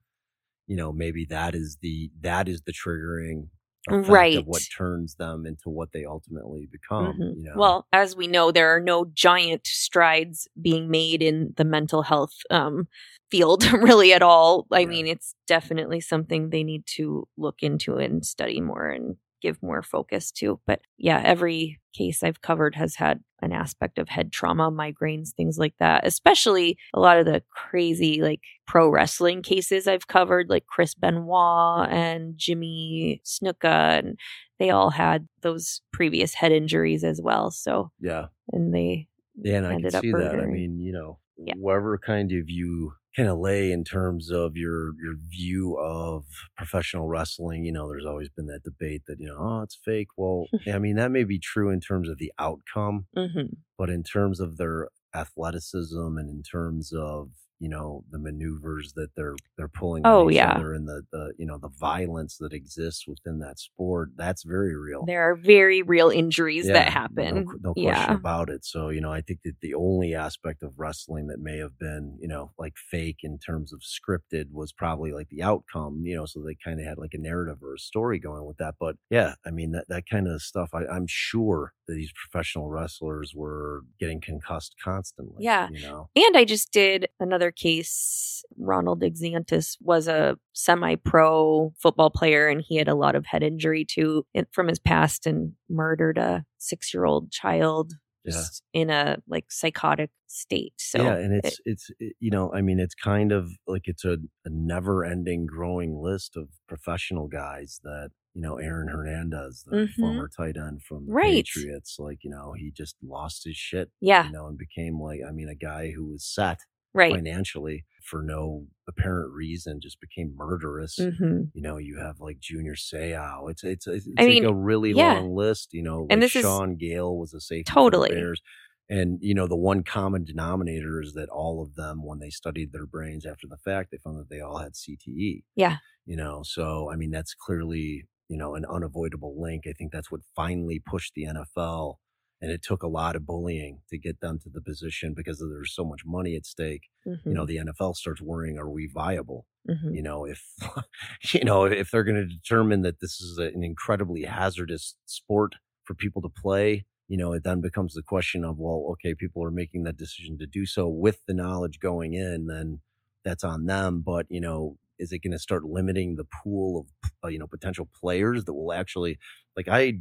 [0.66, 3.50] you know, maybe that is the that is the triggering
[3.88, 4.44] Right.
[4.46, 7.16] what turns them into what they ultimately become.
[7.18, 7.36] Mhm.
[7.36, 7.52] You know?
[7.56, 12.34] Well, as we know, there are no giant strides being made in the mental health
[12.50, 12.88] um,
[13.30, 14.66] field, really, at all.
[14.72, 14.86] I Yeah.
[14.86, 19.82] mean, it's definitely something they need to look into and study more and give more
[19.82, 20.60] focus to.
[20.66, 25.58] But yeah, every case I've covered has had an aspect of head trauma, migraines, things
[25.58, 26.06] like that.
[26.06, 31.88] Especially a lot of the crazy, like pro wrestling cases I've covered, like Chris Benoit
[31.90, 34.18] and Jimmy Snuka, and
[34.58, 37.50] they all had those previous head injuries as well.
[37.50, 38.26] So, yeah.
[38.52, 40.40] and they Yeah, and I can see that.
[40.40, 41.54] I mean, you know, Yeah.
[41.58, 46.24] wherever kind of you kind of lay in terms of your your view of
[46.56, 50.08] professional wrestling, you know, there's always been that debate that you know, oh, it's fake.
[50.16, 53.56] Well, I mean, that may be true in terms of the outcome, Mhm.
[53.78, 59.08] but in terms of their athleticism and in terms of you know the maneuvers that
[59.16, 60.52] they're they're pulling Oh, each yeah.
[60.52, 64.76] other and the the you know the violence that exists within that sport that's very
[64.76, 67.44] real there are very real injuries that happen.
[67.46, 68.14] No, no question yeah.
[68.14, 68.64] about it.
[68.64, 72.16] So, you know, I think that the only aspect of wrestling that may have been,
[72.20, 76.26] you know, like fake in terms of scripted was probably like the outcome, you know,
[76.26, 78.74] so they kind of had like a narrative or a story going with that.
[78.78, 82.68] But yeah, I mean, that, that kind of stuff, I, I'm sure that these professional
[82.68, 85.44] wrestlers were getting concussed constantly.
[85.44, 85.68] Yeah.
[85.70, 88.44] You know, And I just did another case.
[88.58, 93.42] Ronald Exantus was a semi pro football player and he had a lot of head
[93.42, 97.92] injury too from his past and murdered a six year old child
[98.24, 98.32] Yeah.
[98.32, 100.74] just in a like psychotic state.
[100.78, 103.82] So, yeah, and it- it's it's it, you know, I mean, it's kind of like
[103.86, 109.74] it's a, a never-ending, growing list of professional guys that you know, Aaron Hernandez, the
[109.76, 109.94] Mhm.
[109.98, 111.46] former tight end from the Right.
[111.46, 115.20] Patriots, like you know, he just lost his shit, yeah, you know, and became like,
[115.26, 116.58] I mean, a guy who was set
[116.96, 117.12] right.
[117.14, 120.96] financially for no apparent reason, just became murderous.
[120.96, 123.50] hmm You know, you have like Junior Seau.
[123.50, 125.14] It's it's it's, like mean, a really yeah.
[125.14, 125.72] long list.
[125.72, 128.08] You know, And like this is- Sean Gale was a safety Totally.
[128.10, 128.42] for the Bears.
[128.88, 132.72] And you know, the one common denominator is that all of them, when they studied
[132.72, 135.42] their brains after the fact, they found that they all had CTE.
[135.56, 135.78] Yeah.
[136.04, 139.64] You know, so I mean, that's clearly you know an unavoidable link.
[139.66, 141.96] I think that's what finally pushed the NFL,
[142.40, 145.74] and it took a lot of bullying to get them to the position because there's
[145.74, 146.88] so much money at stake.
[147.24, 149.46] You know, the NFL starts worrying: Are we viable?
[149.68, 149.96] Mhm.
[149.96, 150.44] you know if
[151.34, 155.92] you know if they're going to determine that this is an incredibly hazardous sport for
[155.94, 159.50] people to play you know it then becomes the question of well okay people are
[159.50, 162.78] making that decision to do so with the knowledge going in then
[163.24, 167.10] that's on them but you know is it going to start limiting the pool of
[167.24, 169.18] uh, you know potential players that will actually
[169.56, 169.94] like i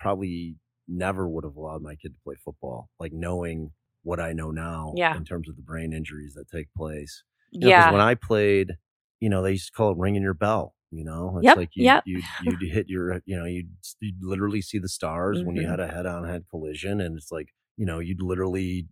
[0.00, 0.56] probably
[0.88, 4.98] never would have allowed my kid to play football like knowing what i know now
[4.98, 5.12] Yeah.
[5.12, 7.22] in terms of the brain injuries that take place
[7.60, 7.90] you know, yeah.
[7.92, 8.72] when I played,
[9.20, 10.74] you know, they used to call it ringing your bell.
[10.90, 12.04] You know, it's Yep, like you yep.
[12.04, 15.68] you you'd hit your, you know, you'd, you'd literally see the stars when you Mhm.
[15.68, 18.88] had a head-on head collision, and it's like, you know, you'd literally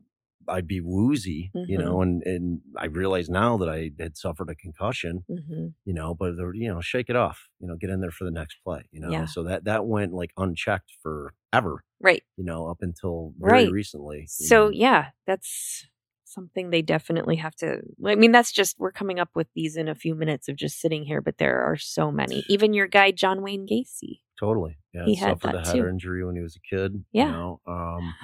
[0.49, 1.83] I'd be woozy, you Mhm.
[1.85, 6.15] know, and and I realized now that I had suffered a concussion, hmm you know,
[6.15, 8.57] but there, you know, shake it off, you know, get in there for the next
[8.65, 9.11] play, you know.
[9.11, 9.27] Yeah.
[9.27, 12.23] So that that went like unchecked forever, Right.
[12.37, 13.71] you know, up until very Right.
[13.73, 14.27] recently.
[14.29, 14.71] So know.
[14.71, 15.87] yeah, that's
[16.25, 17.83] something they definitely have to.
[18.07, 20.81] I mean, that's just we're coming up with these in a few minutes of just
[20.81, 22.45] sitting here, but there are so many.
[22.49, 24.21] Even your guy John Wayne Gacy.
[24.39, 24.79] Totally.
[24.95, 25.05] Yeah.
[25.07, 25.87] He had suffered a head too.
[25.89, 27.05] injury when he was a kid.
[27.13, 27.27] Yeah.
[27.27, 27.61] You know?
[27.67, 28.15] Um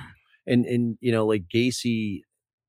[0.46, 2.20] and and you know, like Gacy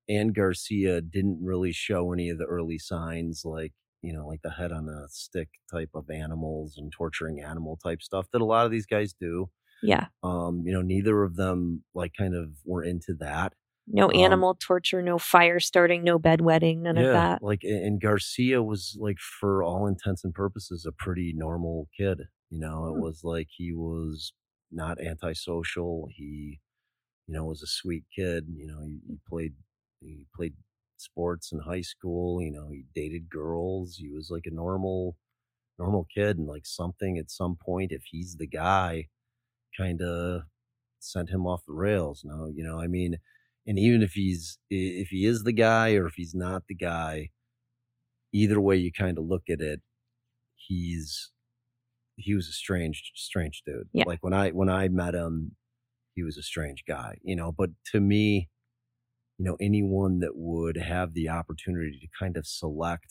[0.08, 4.50] and Garcia didn't really show any of the early signs like, you know, like the
[4.50, 8.66] head on a stick type of animals and torturing animal type stuff that a lot
[8.66, 9.50] of these guys do.
[9.80, 10.08] Yeah.
[10.22, 13.54] Um, you know, neither of them like kind of were into that.
[13.88, 17.42] No Um, animal torture, no fire starting, no bedwetting, none of that.
[17.42, 22.22] Like and Garcia was like for all intents and purposes a pretty normal kid.
[22.50, 23.00] You know, it Hmm.
[23.00, 24.32] was like he was
[24.70, 26.08] not antisocial.
[26.10, 26.60] He,
[27.28, 28.46] you know, was a sweet kid.
[28.56, 29.54] You know, he, he played
[30.00, 30.54] he played
[30.96, 33.96] sports in high school, you know, he dated girls.
[33.98, 35.16] He was like a normal
[35.78, 39.06] normal kid and like something at some point if he's the guy
[39.76, 40.42] kind of
[41.00, 42.22] sent him off the rails.
[42.24, 43.18] No, you know, I mean,
[43.66, 47.30] and even if he's if he is the guy or if he's not the guy,
[48.32, 49.80] either way you kind of look at it,
[50.56, 51.30] he's
[52.16, 53.88] he was a strange strange dude.
[53.92, 54.04] Yeah.
[54.06, 55.56] Like when I when I met him,
[56.18, 58.48] he was a strange guy, you know, but to me,
[59.38, 63.06] you know, anyone that would have the opportunity to kind of select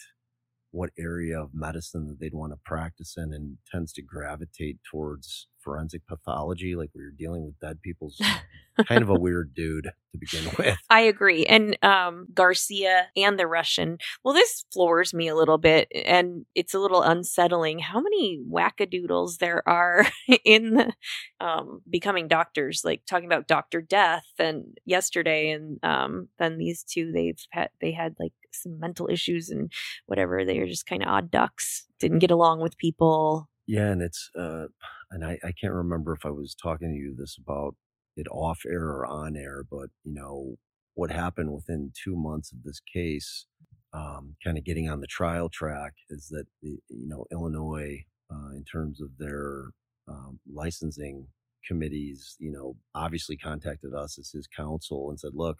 [0.71, 5.47] what area of medicine that they'd want to practice in and tends to gravitate towards
[5.67, 8.19] forensic pathology, like where you're dealing with dead people's
[8.87, 10.77] kind of a weird dude to begin with.
[10.89, 11.45] I agree.
[11.45, 13.97] And um, Garcia and the Russian.
[14.23, 19.39] Well, this floors me a little bit, and it's a little unsettling how many wackadoodles
[19.39, 20.07] there are
[20.45, 20.93] in the
[21.39, 22.83] um, becoming doctors.
[22.85, 27.91] Like talking about Doctor Death, and yesterday, and um, then these two they've had they
[27.91, 29.71] had like some mental issues and
[30.05, 30.45] whatever.
[30.45, 31.87] They are just kind of odd ducks.
[31.99, 33.49] Didn't get along with people.
[33.65, 34.67] Yeah, and it's uh
[35.11, 37.75] and I, I can't remember if I was talking to you this about
[38.15, 40.55] it off air or on air, but you know,
[40.95, 43.45] what happened within two months of this case,
[43.93, 48.49] um, kind of getting on the trial track is that the you know, Illinois, uh,
[48.55, 49.69] in terms of their
[50.07, 51.27] um, licensing
[51.65, 55.59] committees, you know, obviously contacted us as his counsel and said, look,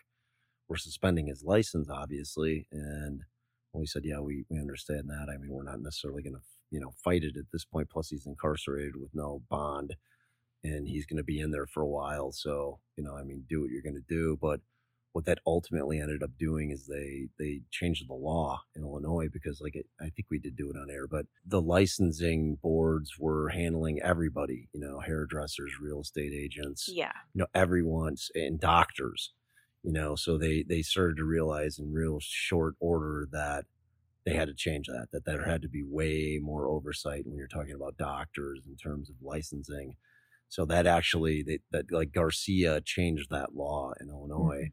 [0.68, 2.68] we're suspending his license, obviously.
[2.72, 3.22] And
[3.74, 5.28] we said, yeah, we, we understand that.
[5.34, 7.90] I mean, we're not necessarily going to, you know, fight it at this point.
[7.90, 9.96] Plus, he's incarcerated with no bond
[10.64, 12.32] and he's going to be in there for a while.
[12.32, 14.38] So, you know, I mean, do what you're going to do.
[14.42, 14.62] But
[15.14, 19.62] what that ultimately ended up doing is they they changed the law in Illinois because,
[19.62, 23.50] like, it, I think we did do it on air, but the licensing boards were
[23.50, 24.70] handling everybody.
[24.74, 27.14] You know, hairdressers, real estate agents, Yeah.
[27.34, 29.32] you know everyone's and doctors
[29.84, 33.66] you know so they they started to realize in real short order that
[34.28, 37.48] they had to change that that there had to be way more oversight when you're
[37.48, 39.96] talking about doctors in terms of licensing
[40.50, 44.70] so that actually they, that like garcia changed that law in illinois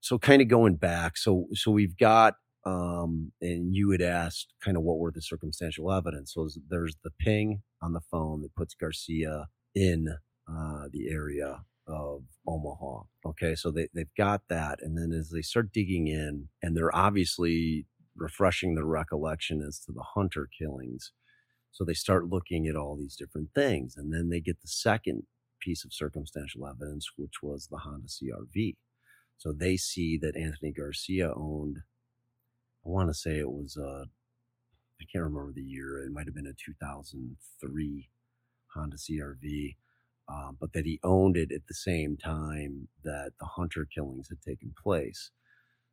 [0.00, 4.76] so kind of going back so so we've got um and you had asked kind
[4.76, 8.74] of what were the circumstantial evidence so there's the ping on the phone that puts
[8.74, 10.16] garcia in
[10.48, 13.02] uh, the area of Omaha.
[13.24, 14.78] Okay, so they, they've got that.
[14.80, 19.92] And then as they start digging in, and they're obviously refreshing their recollection as to
[19.92, 21.12] the hunter killings.
[21.72, 23.96] So they start looking at all these different things.
[23.96, 25.24] And then they get the second
[25.60, 28.76] piece of circumstantial evidence, which was the Honda CRV.
[29.38, 31.78] So they see that Anthony Garcia owned,
[32.86, 34.04] I want to say it was, uh,
[35.00, 38.10] I can't remember the year, it might have been a 2003
[38.74, 39.76] Honda CRV
[40.28, 44.40] um, but that he owned it at the same time that the hunter killings had
[44.42, 45.30] taken place.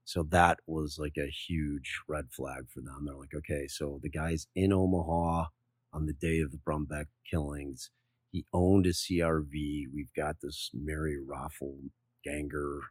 [0.06, 3.06] So that was like a huge red flag for them.
[3.06, 5.46] They're like, okay, so the guy's in Omaha
[5.94, 7.90] on the day of the Brumback killings.
[8.32, 9.86] He owned a CRV.
[9.94, 11.78] We've got this Mary Raffle
[12.24, 12.82] Ganger.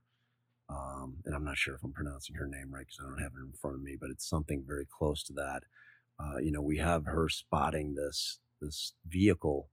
[0.69, 3.33] Um, and I'm not sure if I'm pronouncing her name right because I don't have
[3.37, 5.65] it in front of me, but it's something very close to that.
[6.19, 9.69] Uh, you know, we have her spotting this this vehicle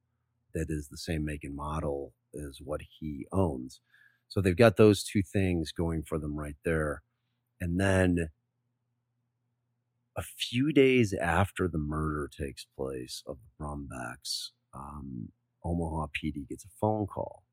[0.54, 3.82] that is the same make and model as what he owns.
[4.28, 7.04] So they've got those two things going for them right there.
[7.62, 8.30] And then
[10.16, 15.30] a few days after the murder takes place of the Brumbacks, um,
[15.64, 17.44] Omaha PD gets a phone call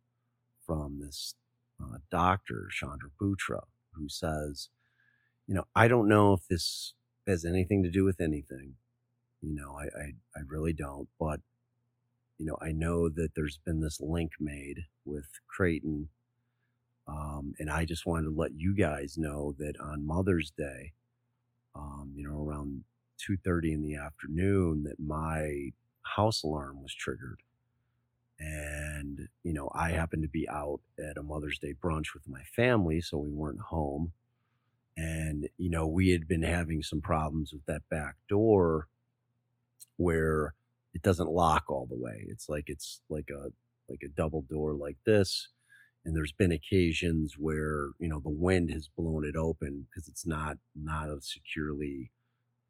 [0.67, 1.35] from this
[1.83, 4.69] uh, doctor, Chhanda Bewtra, who says,
[5.47, 6.95] you know, I don't know if this
[7.27, 8.75] has anything to do with anything.
[9.43, 10.05] You know, I, I,
[10.37, 11.41] I really don't, but
[12.39, 16.09] you know, I know that there's been this link made with Creighton
[17.09, 20.93] Um, and I just wanted to let you guys know that on Mother's Day,
[21.75, 22.85] um, you know, around
[23.29, 27.41] 2.30 in the afternoon, that my house alarm was triggered.
[28.39, 32.43] And, you know, I happened to be out at a Mother's Day brunch with my
[32.55, 34.13] family, so we weren't home.
[34.97, 38.89] And, you know, we had been having some problems with that back door
[39.97, 40.55] where
[40.95, 42.27] it doesn't lock all the way.
[42.29, 43.51] It's like it's like a
[43.89, 45.49] like a double door like this.
[46.07, 50.25] And there's been occasions where, you know, the wind has blown it open because it's
[50.25, 52.13] not not a securely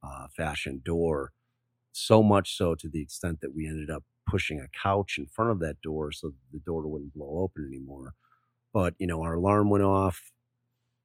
[0.03, 1.33] uh, fashioned door.
[1.93, 5.51] So much so to the extent that we ended up pushing a couch in front
[5.51, 8.15] of that door so the door wouldn't blow open anymore.
[8.73, 10.33] But, you know, our alarm went off.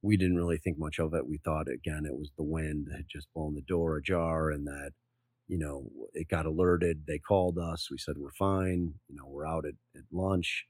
[0.01, 1.27] We didn't really think much of it.
[1.27, 4.65] We thought, again, it was the wind that had just blown the door ajar and
[4.67, 4.91] that,
[5.49, 7.03] you know, it got alerted.
[7.07, 7.89] They called us.
[7.91, 8.93] We said, we're fine.
[9.09, 10.65] You know, we're out at, at lunch.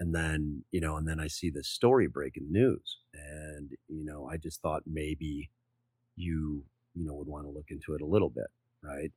[0.00, 2.98] And then, you know, and then I see this story break in the news.
[3.14, 5.50] And, you know, I just thought maybe
[6.16, 8.48] you, you know, would want to look into it a little bit,
[8.82, 9.12] right?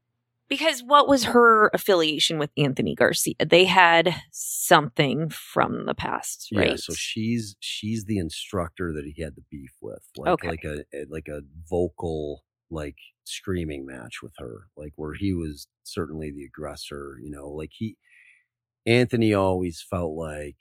[0.50, 3.36] Because what was her affiliation with Anthony Garcia?
[3.40, 6.74] They had something from the past, right?
[6.74, 10.44] Yeah, so she's she's the instructor that he had the beef with, like Okay.
[10.44, 15.68] like a, a like a vocal like screaming match with her, like where he was
[15.84, 17.18] certainly the aggressor.
[17.22, 17.98] You know, like he
[18.86, 20.56] Anthony always felt like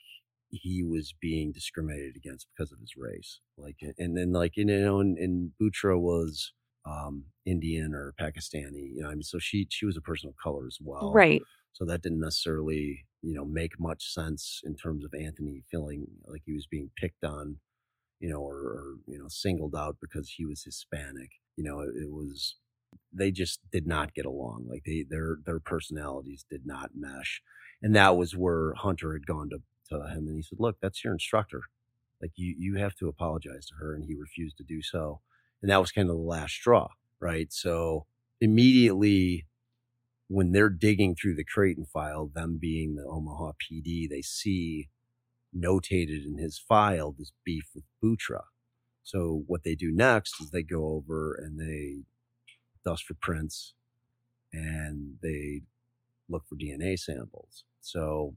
[0.49, 4.99] he was being discriminated against because of his race, like and then like you know,
[4.99, 6.53] and, and Bewtra was
[6.85, 10.35] um Indian or Pakistani, you know, I mean, so she she was a person of
[10.37, 11.41] color as well, right.
[11.73, 16.41] so that didn't necessarily, you know, make much sense in terms of Anthony feeling like
[16.45, 17.57] he was being picked on,
[18.19, 21.29] you know, or, or you know, singled out because he was Hispanic.
[21.57, 22.55] You know, it, it was
[23.13, 24.65] they just did not get along.
[24.69, 27.41] Like they their their personalities did not mesh,
[27.81, 31.03] and that was where Hunter had gone to to him and he said, "Look, that's
[31.03, 31.63] your instructor.
[32.21, 35.21] Like you you have to apologize to her," and he refused to do so,
[35.61, 36.89] and that was kind of the last straw,
[37.19, 37.51] right?
[37.51, 38.05] So
[38.41, 39.47] immediately
[40.27, 44.89] when they're digging through the Creighton file, them being the Omaha PD, they see
[45.55, 48.43] notated in his file this beef with Bewtra.
[49.03, 52.03] So what they do next is they go over and they
[52.85, 53.73] dust for prints
[54.53, 55.61] and they
[56.29, 57.65] look for DNA samples.
[57.81, 58.35] So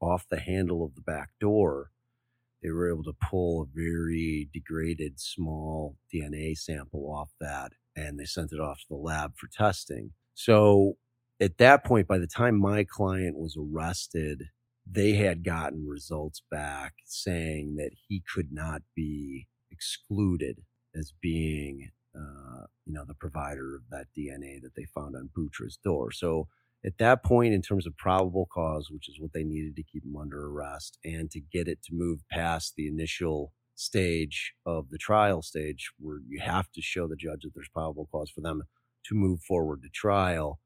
[0.00, 1.90] off the handle of the back door,
[2.62, 8.24] they were able to pull a very degraded small DNA sample off that and they
[8.24, 10.12] sent it off to the lab for testing.
[10.34, 10.96] So
[11.40, 14.44] at that point, by the time my client was arrested,
[14.90, 20.62] they had gotten results back saying that he could not be excluded
[20.94, 25.78] as being, uh, you know, the provider of that DNA that they found on Bewtra's
[25.82, 26.10] door.
[26.12, 26.48] So
[26.84, 30.04] at that point, in terms of probable cause, which is what they needed to keep
[30.04, 34.98] him under arrest and to get it to move past the initial stage of the
[34.98, 38.62] trial stage where you have to show the judge that there's probable cause for them
[39.06, 40.60] to move forward to trial.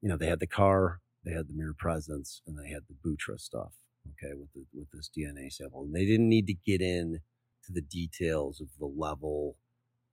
[0.00, 2.94] You know, they had the car, they had the mere presence, and they had the
[2.94, 3.74] Bewtra stuff.
[4.22, 7.20] Okay, with the with this DNA sample, and they didn't need to get in
[7.64, 9.56] to the details of the level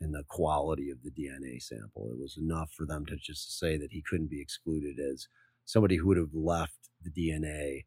[0.01, 2.11] and the quality of the DNA sample.
[2.11, 5.27] It was enough for them to just say that he couldn't be excluded as
[5.65, 7.83] somebody who would have left the DNA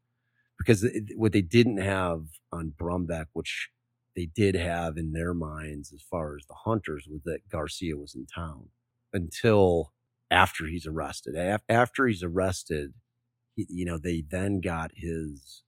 [0.58, 3.70] because what they didn't have on Brumback, which
[4.16, 8.14] they did have in their minds as far as the hunters, was that Garcia was
[8.14, 8.68] in town
[9.12, 9.92] until
[10.30, 11.36] after he's arrested.
[11.68, 12.94] After he's arrested,
[13.56, 15.62] you know, they then got his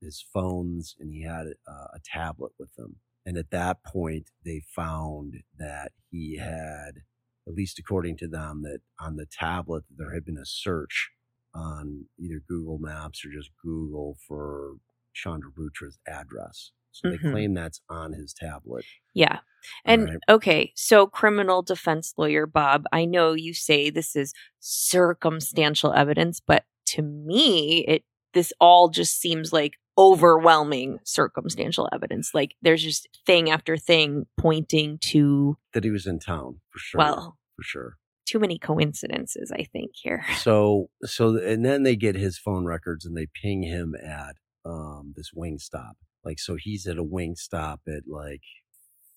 [0.00, 2.96] his phones and he had uh, a tablet with him.
[3.28, 7.02] And at that point, they found that he had,
[7.46, 11.10] at least according to them, that on the tablet there had been a search
[11.54, 14.76] on either Google Maps or just Google for
[15.14, 16.72] Chhanda Bewtra's address.
[16.90, 17.32] So they Mhm.
[17.32, 18.86] claim that's on his tablet.
[19.12, 19.40] Yeah.
[19.84, 20.18] And Right.
[20.30, 26.64] okay, so criminal defense lawyer Bob, I know you say this is circumstantial evidence, but
[26.86, 32.30] to me, it this all just seems like overwhelming circumstantial evidence.
[32.32, 36.98] Like there's just thing after thing pointing to That he was in town for sure.
[37.00, 37.96] well, for sure.
[38.24, 40.24] too many coincidences, I think here.
[40.38, 45.14] So so and then they get his phone records and they ping him at um
[45.16, 45.96] this wing stop.
[46.24, 48.42] Like so he's at a wing stop at like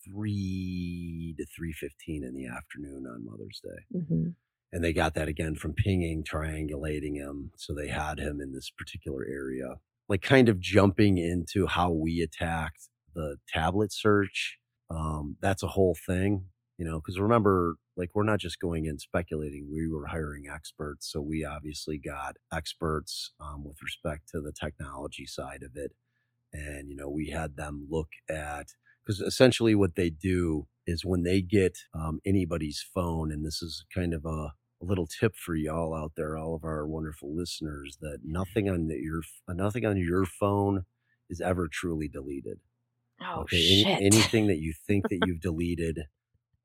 [0.04, 4.00] three to three fifteen in the afternoon on Mother's Day.
[4.08, 4.30] hmm
[4.74, 7.52] And they got that again from pinging, triangulating him.
[7.58, 9.76] So they had him in this particular area.
[10.12, 14.58] Like kind of jumping into how we attacked the tablet search.
[14.90, 16.48] Um, that's a whole thing,
[16.78, 19.70] you know, because remember, like we're not just going in speculating.
[19.72, 21.10] We were hiring experts.
[21.10, 25.94] So we obviously got experts um, with respect to the technology side of it.
[26.52, 28.68] And, you know, we had them look at,
[29.06, 33.86] because essentially what they do is when they get um, anybody's phone, and this is
[33.96, 34.52] kind of a,
[34.82, 38.88] a little tip for y'all out there, all of our wonderful listeners, that nothing on
[38.88, 40.86] the, your nothing on your phone
[41.30, 42.60] is ever truly deleted.
[43.22, 44.00] Oh Okay, shit!
[44.00, 46.00] any, anything that you think that you've deleted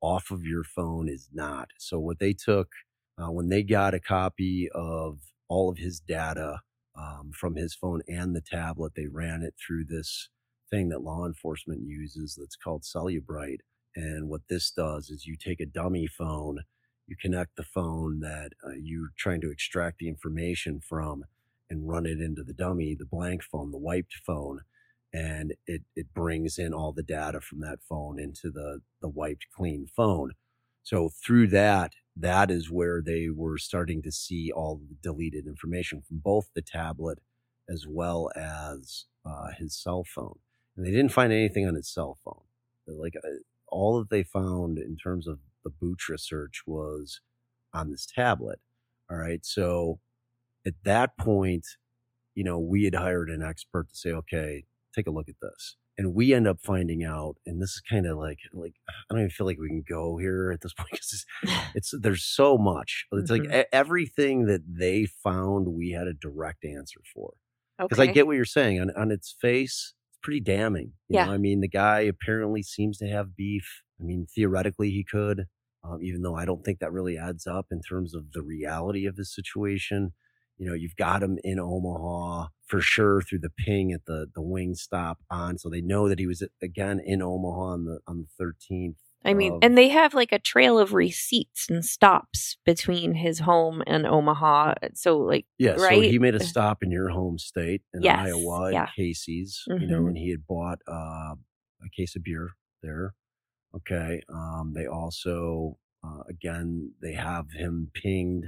[0.01, 1.71] off of your phone is not.
[1.79, 2.69] So what they took
[3.21, 6.61] uh, when they got a copy of all of his data
[6.97, 10.29] um, from his phone and the tablet, they ran it through this
[10.71, 13.61] thing that law enforcement uses that's called Cellebrite.
[13.97, 16.59] And what this does is you take a dummy phone,
[17.07, 21.25] you connect the phone that uh, you're trying to extract the information from,
[21.69, 24.61] and run it into the dummy, the blank phone, the wiped phone
[25.13, 29.47] and it it brings in all the data from that phone into the the wiped
[29.55, 30.31] clean phone.
[30.83, 36.01] So through that that is where they were starting to see all the deleted information
[36.01, 37.19] from both the tablet
[37.69, 40.39] as well as uh, his cell phone.
[40.75, 42.41] And they didn't find anything on his cell phone.
[42.87, 43.27] Like uh,
[43.67, 47.21] all that they found in terms of the Bewtra search was
[47.73, 48.59] on this tablet
[49.11, 49.99] all right so
[50.65, 51.65] at that point
[52.35, 54.65] you know we had hired an expert to say okay
[54.95, 55.75] take a look at this.
[55.99, 59.19] And we end up finding out, and this is kind of like, like I don't
[59.19, 61.25] even feel like we can go here at this point because it's,
[61.73, 63.05] it's there's so much.
[63.13, 63.31] It's Mhm.
[63.31, 67.33] like everything that they found, we had a direct answer for.
[67.87, 68.03] Because okay.
[68.03, 70.93] I get what you're saying on on its face, it's pretty damning.
[71.09, 71.25] You Yeah.
[71.25, 73.81] know, I mean, the guy apparently seems to have beef.
[73.99, 75.47] I mean, theoretically, he could,
[75.87, 79.05] um, even though I don't think that really adds up in terms of the reality
[79.05, 80.13] of his situation.
[80.57, 84.41] You know, you've got him in Omaha for sure through the ping at the the
[84.41, 88.25] wing stop on, so they know that he was again in Omaha on the on
[88.37, 88.95] the 13th.
[89.25, 93.39] I mean, of- and they have like a trail of receipts and stops between his
[93.39, 94.75] home and Omaha.
[94.93, 96.03] So, like, Yeah, so right?
[96.03, 98.87] he made a stop in your home state in Yes, Iowa, in yeah.
[98.95, 100.07] Casey's, you know, Mhm.
[100.09, 101.35] and he had bought uh,
[101.83, 103.13] a case of beer there.
[103.75, 104.21] Okay.
[104.29, 108.45] Um, they also, uh, again, they have him pinged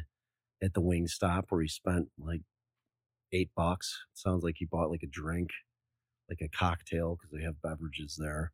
[0.63, 2.41] at the wing stop where he spent like
[3.31, 4.05] eight bucks.
[4.13, 5.49] Sounds like he bought like a drink,
[6.29, 8.51] like a cocktail, because they have beverages there.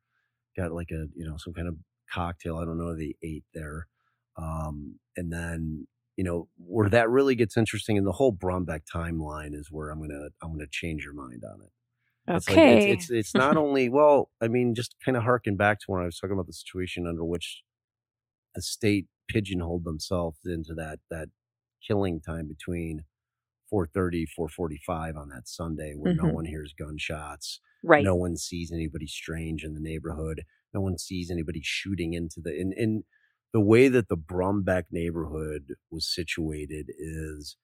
[0.58, 1.76] Got like a, you know, some kind of
[2.12, 2.58] cocktail.
[2.58, 2.96] I don't know.
[2.96, 3.88] They ate there.
[4.38, 5.88] Um, and then,
[6.18, 10.00] you know, where that really gets interesting and the whole Brumback timeline is where I'm
[10.00, 11.72] going to, I'm going to change your mind on it.
[12.34, 12.66] It's like, okay.
[12.66, 16.02] it's, it's, it's not only, well, I mean, just kind of harken back to when
[16.02, 17.64] I was talking about the situation under which
[18.56, 21.30] the state pigeonholed themselves into that, that
[21.86, 23.06] killing time between
[23.70, 26.34] 430, 445 on that Sunday where no Mhm.
[26.36, 27.60] one hears gunshots.
[27.84, 28.06] right.
[28.06, 30.44] No one sees anybody strange in the neighborhood.
[30.74, 33.04] No one sees anybody shooting into the, and, and
[33.54, 37.58] the way that the Brumback neighborhood was situated is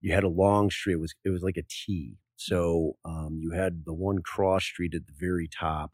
[0.00, 0.94] you had a long street.
[0.94, 2.16] It was, it was like a T.
[2.38, 5.92] So, um, you had the one cross street at the very top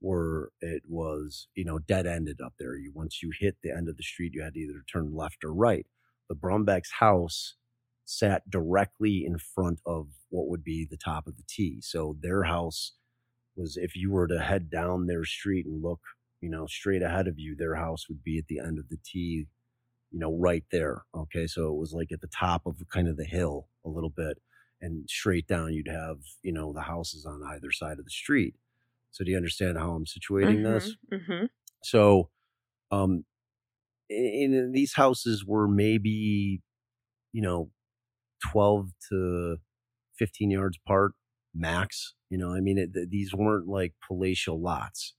[0.00, 2.76] where it was, you know, dead ended up there.
[2.76, 5.44] You, once you hit the end of the street, you had to either turn left
[5.44, 5.86] or right.
[6.28, 7.54] The Brumback's house
[8.04, 11.80] sat directly in front of what would be the top of the T.
[11.80, 12.92] So their house
[13.56, 16.00] was, if you were to head down their street and look,
[16.40, 18.98] you know, straight ahead of you, their house would be at the end of the
[19.04, 19.46] T,
[20.10, 21.04] you know, right there.
[21.16, 21.46] Okay.
[21.46, 24.38] So it was like at the top of kind of the hill a little bit
[24.84, 28.56] and straight down, you'd have, you know, the houses on either side of the street.
[29.12, 30.96] So do you understand how I'm situating this?
[31.10, 31.46] hmm
[31.82, 32.30] So,
[32.90, 33.24] um,
[34.08, 36.62] in, in these houses were maybe,
[37.32, 37.70] you know,
[38.42, 39.58] 12 to
[40.18, 41.14] 15 yards apart
[41.54, 42.14] max.
[42.30, 45.14] You know, I mean, it, these weren't like palatial lots.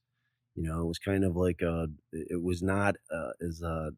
[0.54, 3.92] You know, it was kind of like a, it was not uh, as a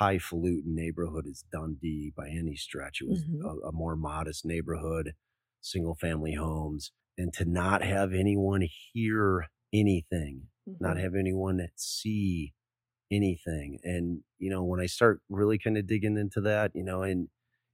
[0.00, 3.00] highfalutin neighborhood as Dundee by any stretch.
[3.00, 3.42] It was Mhm.
[3.42, 5.14] a, a more modest neighborhood,
[5.60, 6.92] single family homes.
[7.16, 8.62] And to not have anyone
[8.92, 10.48] hear anything
[10.80, 10.98] not Mm-hmm.
[10.98, 12.54] have anyone see
[13.10, 13.78] anything.
[13.82, 17.28] And, you know, when I start really kind of digging into that, you know, and,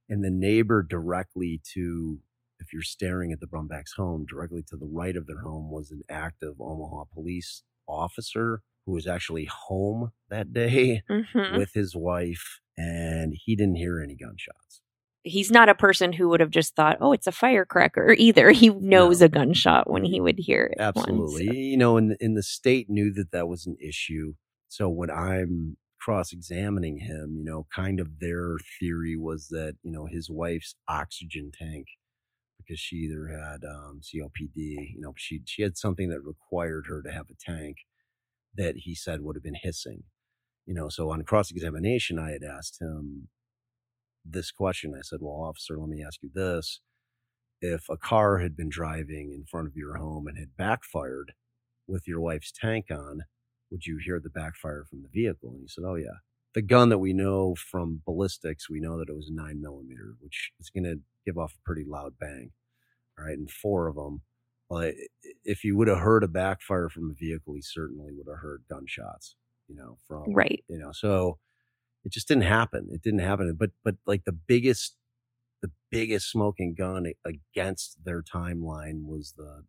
[0.09, 2.19] and the neighbor directly to,
[2.59, 5.91] if you're staring at the Brumbacks home, directly to the right of their home was
[5.91, 12.59] an active Omaha police officer who was actually home that day hmm with his wife
[12.77, 14.81] and he didn't hear any gunshots.
[15.23, 18.69] He's not a person who would have just thought, "Oh, it's a firecracker." Either he
[18.69, 19.25] knows No.
[19.25, 20.77] a gunshot when he would hear it.
[20.77, 20.97] once.
[20.97, 21.55] Absolutely.
[21.55, 24.33] You know, and, and the state knew that that was an issue.
[24.67, 29.91] So when I'm cross examining him, you know, kind of their theory was that, you
[29.91, 31.87] know, his wife's oxygen tank,
[32.57, 37.01] because she either had um, COPD, you know, she, she had something that required her
[37.01, 37.77] to have a tank
[38.57, 40.03] that he said would have been hissing.
[40.65, 43.29] You know, so on cross examination, I had asked him
[44.25, 44.93] this question.
[44.97, 46.81] I said, Well, officer, let me ask you this
[47.61, 51.33] if a car had been driving in front of your home and had backfired
[51.87, 53.21] with your wife's tank on,
[53.71, 55.51] would you hear the backfire from the vehicle?
[55.51, 56.19] And he said, Oh, yeah.
[56.53, 60.15] The gun that we know from ballistics, we know that it was a nine millimeter,
[60.21, 62.51] which is going to give off a pretty loud bang.
[63.19, 63.37] All right.
[63.37, 64.21] And four of them.
[64.69, 64.91] Well,
[65.43, 68.63] if you would have heard a backfire from a vehicle, he certainly would have heard
[68.69, 69.35] gunshots,
[69.67, 70.63] you know, from, right.
[70.67, 71.37] You know, so
[72.03, 72.89] it just didn't happen.
[72.91, 73.55] It didn't happen.
[73.57, 74.95] But, but like the biggest,
[75.61, 79.63] the biggest smoking gun against their timeline was the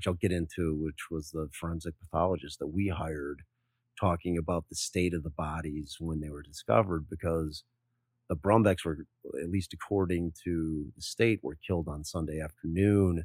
[0.00, 3.42] which I'll get into, which was the forensic pathologist that we hired
[4.00, 7.64] talking about the state of the bodies when they were discovered because
[8.30, 9.04] the Brumbacks were,
[9.38, 13.24] at least according to the state, were killed on Sunday afternoon,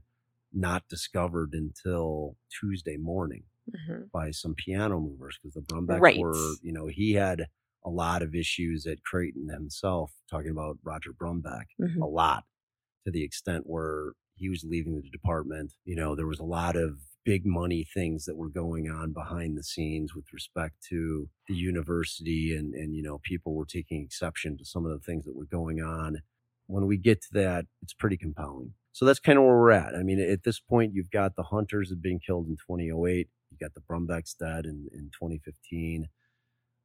[0.55, 4.03] not discovered until Tuesday morning mm-hmm.
[4.13, 6.19] by some piano movers because the Brumbacks right.
[6.19, 7.47] were, you know, he had
[7.85, 12.01] a lot of issues at Creighton himself, talking about Roger Brumback, mm-hmm.
[12.01, 12.43] a lot
[13.05, 15.73] to the extent where he was leaving the department.
[15.83, 19.57] You know, there was a lot of big money things that were going on behind
[19.57, 24.55] the scenes with respect to the university and and you know people were taking exception
[24.55, 26.21] to some of the things that were going on
[26.67, 29.93] when we get to that it's pretty compelling so that's kind of where we're at.
[29.93, 33.57] I mean at this point you've got the hunters have been killed in 2008 you
[33.59, 36.07] got the brumbacks dead in, in 2015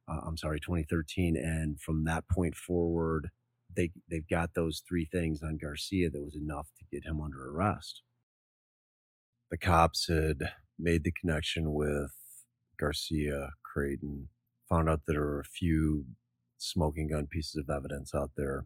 [0.07, 3.29] uh, i'm sorry 2013 and from that point forward
[3.75, 7.49] they they've got those three things on Garcia that was enough to get him under
[7.49, 8.01] arrest.
[9.49, 12.11] The cops had made the connection with
[12.79, 14.29] Garcia, Creighton,
[14.69, 16.05] found out that there were a few
[16.57, 18.65] smoking gun pieces of evidence out there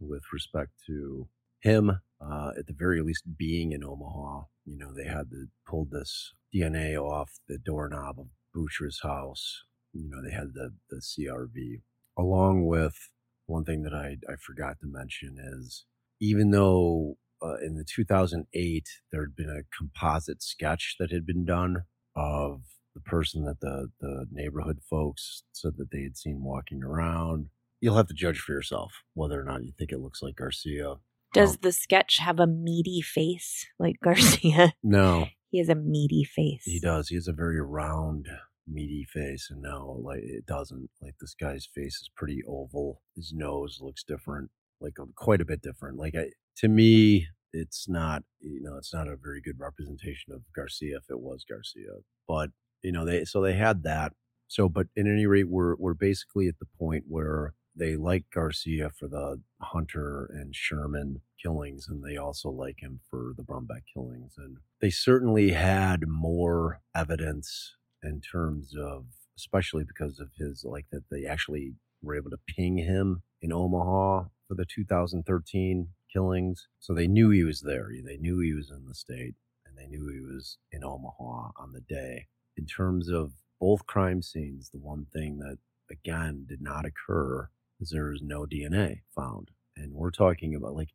[0.00, 1.28] with respect to
[1.60, 4.44] him, uh, at the very least, being in Omaha.
[4.64, 9.64] You know, they had the, pulled this DNA off the doorknob of Boucher's house.
[9.92, 11.82] You know, they had the, the CRV,
[12.16, 13.10] along with
[13.46, 15.84] one thing that I, I forgot to mention is
[16.20, 21.44] even though uh, in the 2008 there had been a composite sketch that had been
[21.44, 21.84] done
[22.14, 22.62] of
[22.94, 27.48] the person that the, the neighborhood folks said that they had seen walking around.
[27.80, 30.94] You'll have to judge for yourself whether or not you think it looks like Garcia.
[31.36, 34.74] Does um, the sketch have a meaty face like Garcia?
[34.82, 35.28] No.
[35.50, 36.64] He has a meaty face.
[36.64, 37.08] He does.
[37.08, 38.26] He has a very round,
[38.66, 43.32] meaty face and no like it doesn't like this guy's face is pretty oval his
[43.32, 48.24] nose looks different like um, quite a bit different like I, to me it's not
[48.40, 52.50] you know it's not a very good representation of garcia if it was garcia but
[52.82, 54.12] you know they so they had that
[54.48, 58.90] so but at any rate we're we're basically at the point where they like garcia
[58.90, 64.34] for the hunter and sherman killings and they also like him for the brumback killings
[64.38, 69.04] and they certainly had more evidence in terms of
[69.36, 74.24] especially because of his like that they actually were able to ping him in Omaha
[74.46, 76.68] for the 2013 killings.
[76.78, 77.90] So they knew he was there.
[78.04, 79.34] They knew he was in the state
[79.66, 82.26] and they knew he was in Omaha on the day.
[82.56, 85.58] In terms of both crime scenes, the one thing that
[85.90, 87.48] again did not occur
[87.80, 89.50] there is no DNA found.
[89.76, 90.90] And we're talking about like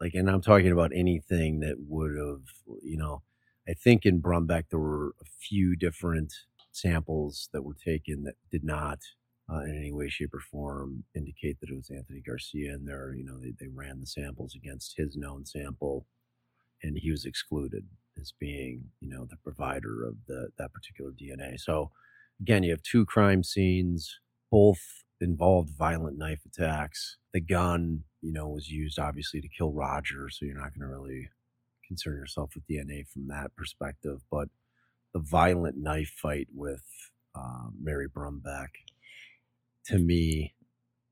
[0.00, 2.42] like and I'm talking about anything that would have,
[2.82, 3.22] you know,
[3.68, 6.32] I think in Brumback there were a few different
[6.72, 8.98] samples that were taken that did not
[9.52, 12.72] uh, in any way, shape, or form indicate that it was Anthony Garcia.
[12.72, 16.06] And there, you know, they, they ran the samples against his known sample,
[16.82, 17.84] and he was excluded
[18.20, 21.60] as being, you know, the provider of the that particular DNA.
[21.60, 21.90] So
[22.40, 24.18] again, you have two crime scenes,
[24.50, 27.16] both involved violent knife attacks.
[27.32, 30.94] The gun, you know, was used obviously to kill Roger, so you're not going to
[30.94, 31.28] really
[31.86, 34.22] concern yourself with DNA from that perspective.
[34.30, 34.48] But
[35.12, 36.84] the violent knife fight with
[37.34, 38.68] uh, Mary Brumback,
[39.86, 40.54] to me,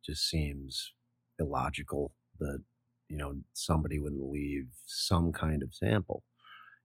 [0.05, 0.93] just seems
[1.39, 2.63] illogical that
[3.09, 6.23] you know somebody wouldn't leave some kind of sample.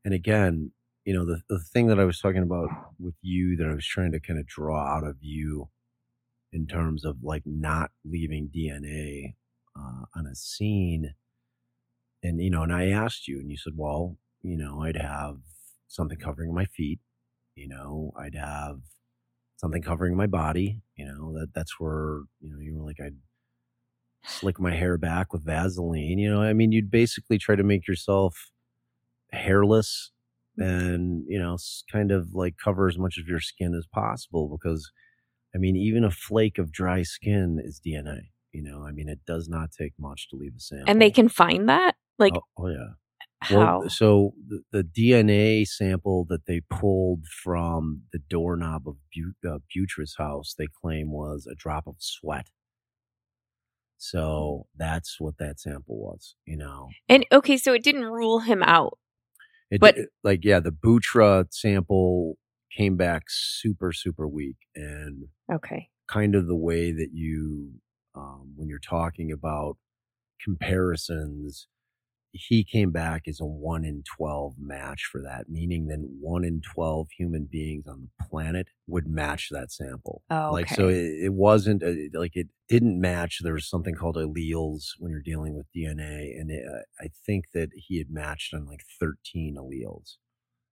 [0.06, 0.72] And again,
[1.06, 3.86] you know the the thing that I was talking about with you that I was
[3.86, 5.70] trying to kind of draw out of you
[6.52, 9.36] in terms of like not leaving DNA
[9.76, 11.14] uh, on a scene
[12.24, 15.38] and you know, and I asked you, and you said, well, you know, I'd have
[15.88, 17.00] something covering my feet,
[17.56, 18.80] you know, I'd have
[19.58, 23.18] something covering my body, you know, that that's where, you know, you were like, I'd
[24.26, 27.88] slick my hair back with Vaseline, you know, I mean, you'd basically try to make
[27.88, 28.52] yourself
[29.32, 30.12] hairless
[30.60, 30.66] mm.
[30.66, 31.58] and, you know,
[31.92, 34.92] kind of like cover as much of your skin as possible because,
[35.56, 38.30] I mean, even a flake of dry skin is DNA.
[38.52, 40.86] You know, I mean, it does not take much to leave a sample.
[40.88, 41.96] And they can find that?
[42.18, 42.88] Like, oh, oh yeah.
[43.42, 43.80] How?
[43.80, 49.60] Well, so the, the, DNA sample that they pulled from the doorknob of Bu- uh,
[50.18, 52.48] house, they claim was a drop of sweat.
[53.98, 56.90] So that's what that sample was, you know.
[57.08, 58.98] And okay, so it didn't rule him out.
[59.72, 62.38] It, But- it- like yeah, the Bewtra sample
[62.72, 65.92] came back super super weak, and Okay.
[66.08, 67.74] kind of the way that you
[68.16, 69.78] um, when you're talking about
[70.42, 71.68] comparisons
[72.34, 76.62] he came back as a 1 in 12 match for that meaning that 1 in
[76.62, 81.34] 12 human beings on the planet would match that sample Oh, like so it, it
[81.34, 85.68] wasn't a, like it didn't match there was something called alleles when you're dealing with
[85.76, 90.18] dna and it, uh, i think that he had matched on like 13 alleles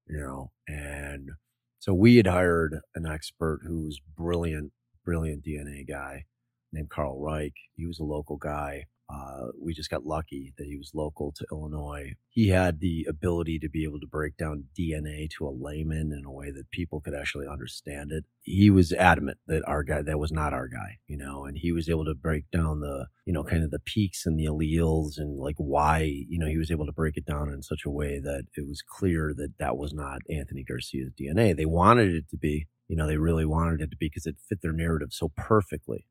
[0.07, 1.31] you know and
[1.79, 4.71] so we had hired an expert who was brilliant
[5.05, 6.25] brilliant dna guy
[6.73, 7.53] named karl reich.
[7.75, 11.45] He was a local guy uh, we just got lucky that he was local to
[11.51, 12.13] illinois.
[12.29, 16.25] He had the ability to be able to break down dna to a layman in
[16.25, 18.25] a way that people could actually understand it.
[18.41, 21.71] He was adamant that our guy that was not our guy you know and he
[21.71, 25.17] was able to break down the you know kind of the peaks and the alleles
[25.17, 27.89] and like why you know he was able to break it down in such a
[27.89, 32.29] way that it was clear that that was not anthony garcia's dna they wanted it
[32.29, 35.09] to be you know they really wanted it to be because it fit their narrative
[35.11, 36.07] so perfectly.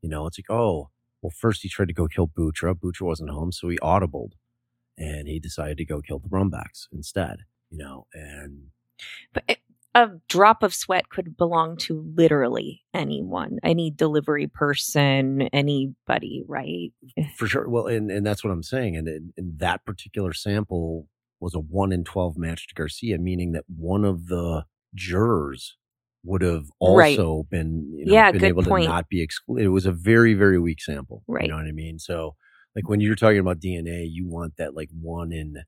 [0.00, 0.90] You know it's like oh
[1.22, 4.32] well first he tried to go kill bewtra bewtra wasn't home so he audibled
[4.98, 7.38] and he decided to go kill the rumbacks instead
[7.70, 8.68] you know and
[9.32, 9.58] But it-
[9.94, 16.92] a drop of sweat could belong to literally anyone, any delivery person, anybody, right?
[17.36, 21.08] for sure well and, and that's what i'm saying and, and, and that particular sample
[21.40, 24.64] was a 1 in 12 match to garcia meaning that one of the
[24.94, 25.76] jurors
[26.24, 27.18] would have Right.
[27.18, 28.84] also been you know, Yeah, been able point.
[28.84, 31.44] to not be excluded it was a very very weak sample Right.
[31.44, 32.36] you know what i mean so
[32.76, 35.64] like when you're talking about dna you want that like 1 in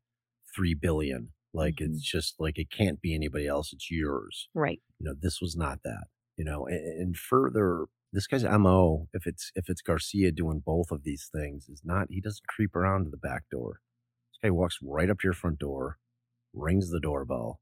[0.55, 1.95] 3 billion like Mhm.
[1.95, 4.81] it's just like it can't be anybody else it's yours Right.
[4.99, 6.05] you know this was not that
[6.37, 10.91] you know and, and further this guy's mo if it's if it's garcia doing both
[10.93, 13.81] of these things is not he doesn't creep around to the back door
[14.33, 15.99] this guy walks right up to your front door
[16.53, 17.61] rings the doorbell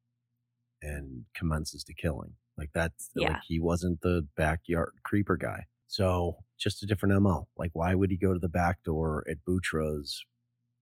[0.83, 3.29] and commences to killing like that's Yeah.
[3.35, 8.11] like he wasn't the backyard creeper guy so just a different mo like why would
[8.11, 10.25] he go to the back door at bewtra's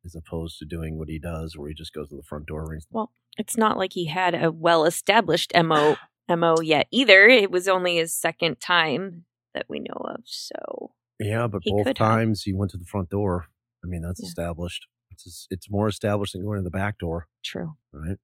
[0.04, 2.66] as opposed to doing what he does where he just goes to the front door
[2.68, 5.96] rings Well, it's not like he had a well established MO
[6.28, 7.26] MO yet either.
[7.28, 10.20] It was only his second time that we know of.
[10.24, 12.08] So Yeah, but both could have.
[12.08, 13.46] times he went to the front door.
[13.84, 14.28] I mean, that's Yeah.
[14.28, 14.86] established.
[15.10, 17.74] It's it's more established than going to the back door, true.
[17.92, 18.16] right?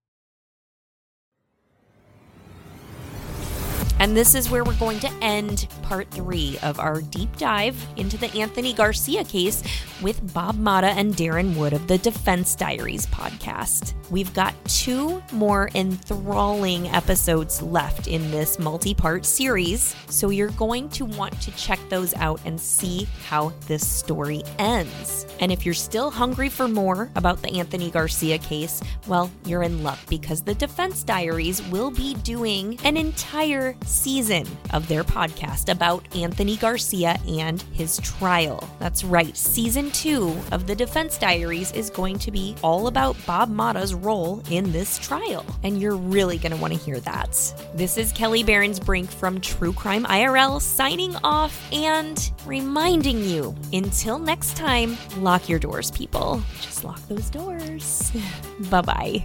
[3.99, 8.18] And this is where we're going to end part three of our deep dive into
[8.18, 9.62] the Anthony Garcia case
[10.03, 13.94] with Bob Motta and Darren Wood of the Defense Diaries podcast.
[14.11, 20.88] We've got two more enthralling episodes left in this multi part series, so you're going
[20.90, 25.26] to want to check those out and see how this story ends.
[25.40, 29.82] And if you're still hungry for more about the Anthony Garcia case, well, you're in
[29.82, 36.05] luck because the Defense Diaries will be doing an entire season of their podcast about
[36.14, 38.68] Anthony Garcia and his trial.
[38.78, 43.51] That's right, season two of the Defense Diaries is going to be all about Bob
[43.51, 45.45] Motta's role in this trial.
[45.62, 47.55] And you're really going to want to hear that.
[47.74, 54.18] This is Kelly Barons Brink from True Crime IRL signing off and reminding you until
[54.18, 56.43] next time, lock your doors, people.
[56.61, 58.12] Just lock those doors.
[58.70, 59.24] bye bye.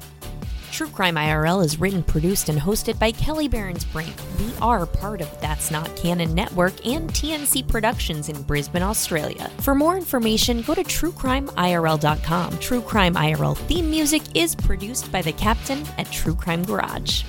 [0.81, 4.15] True Crime IRL is written, produced, and hosted by Kelly Barons Brink.
[4.39, 9.51] We are part of That's Not Canon Network and TNC Productions in Brisbane, Australia.
[9.59, 12.57] For more information, go to truecrimeirl.com.
[12.57, 17.25] True Crime IRL theme music is produced by the captain at True Crime Garage.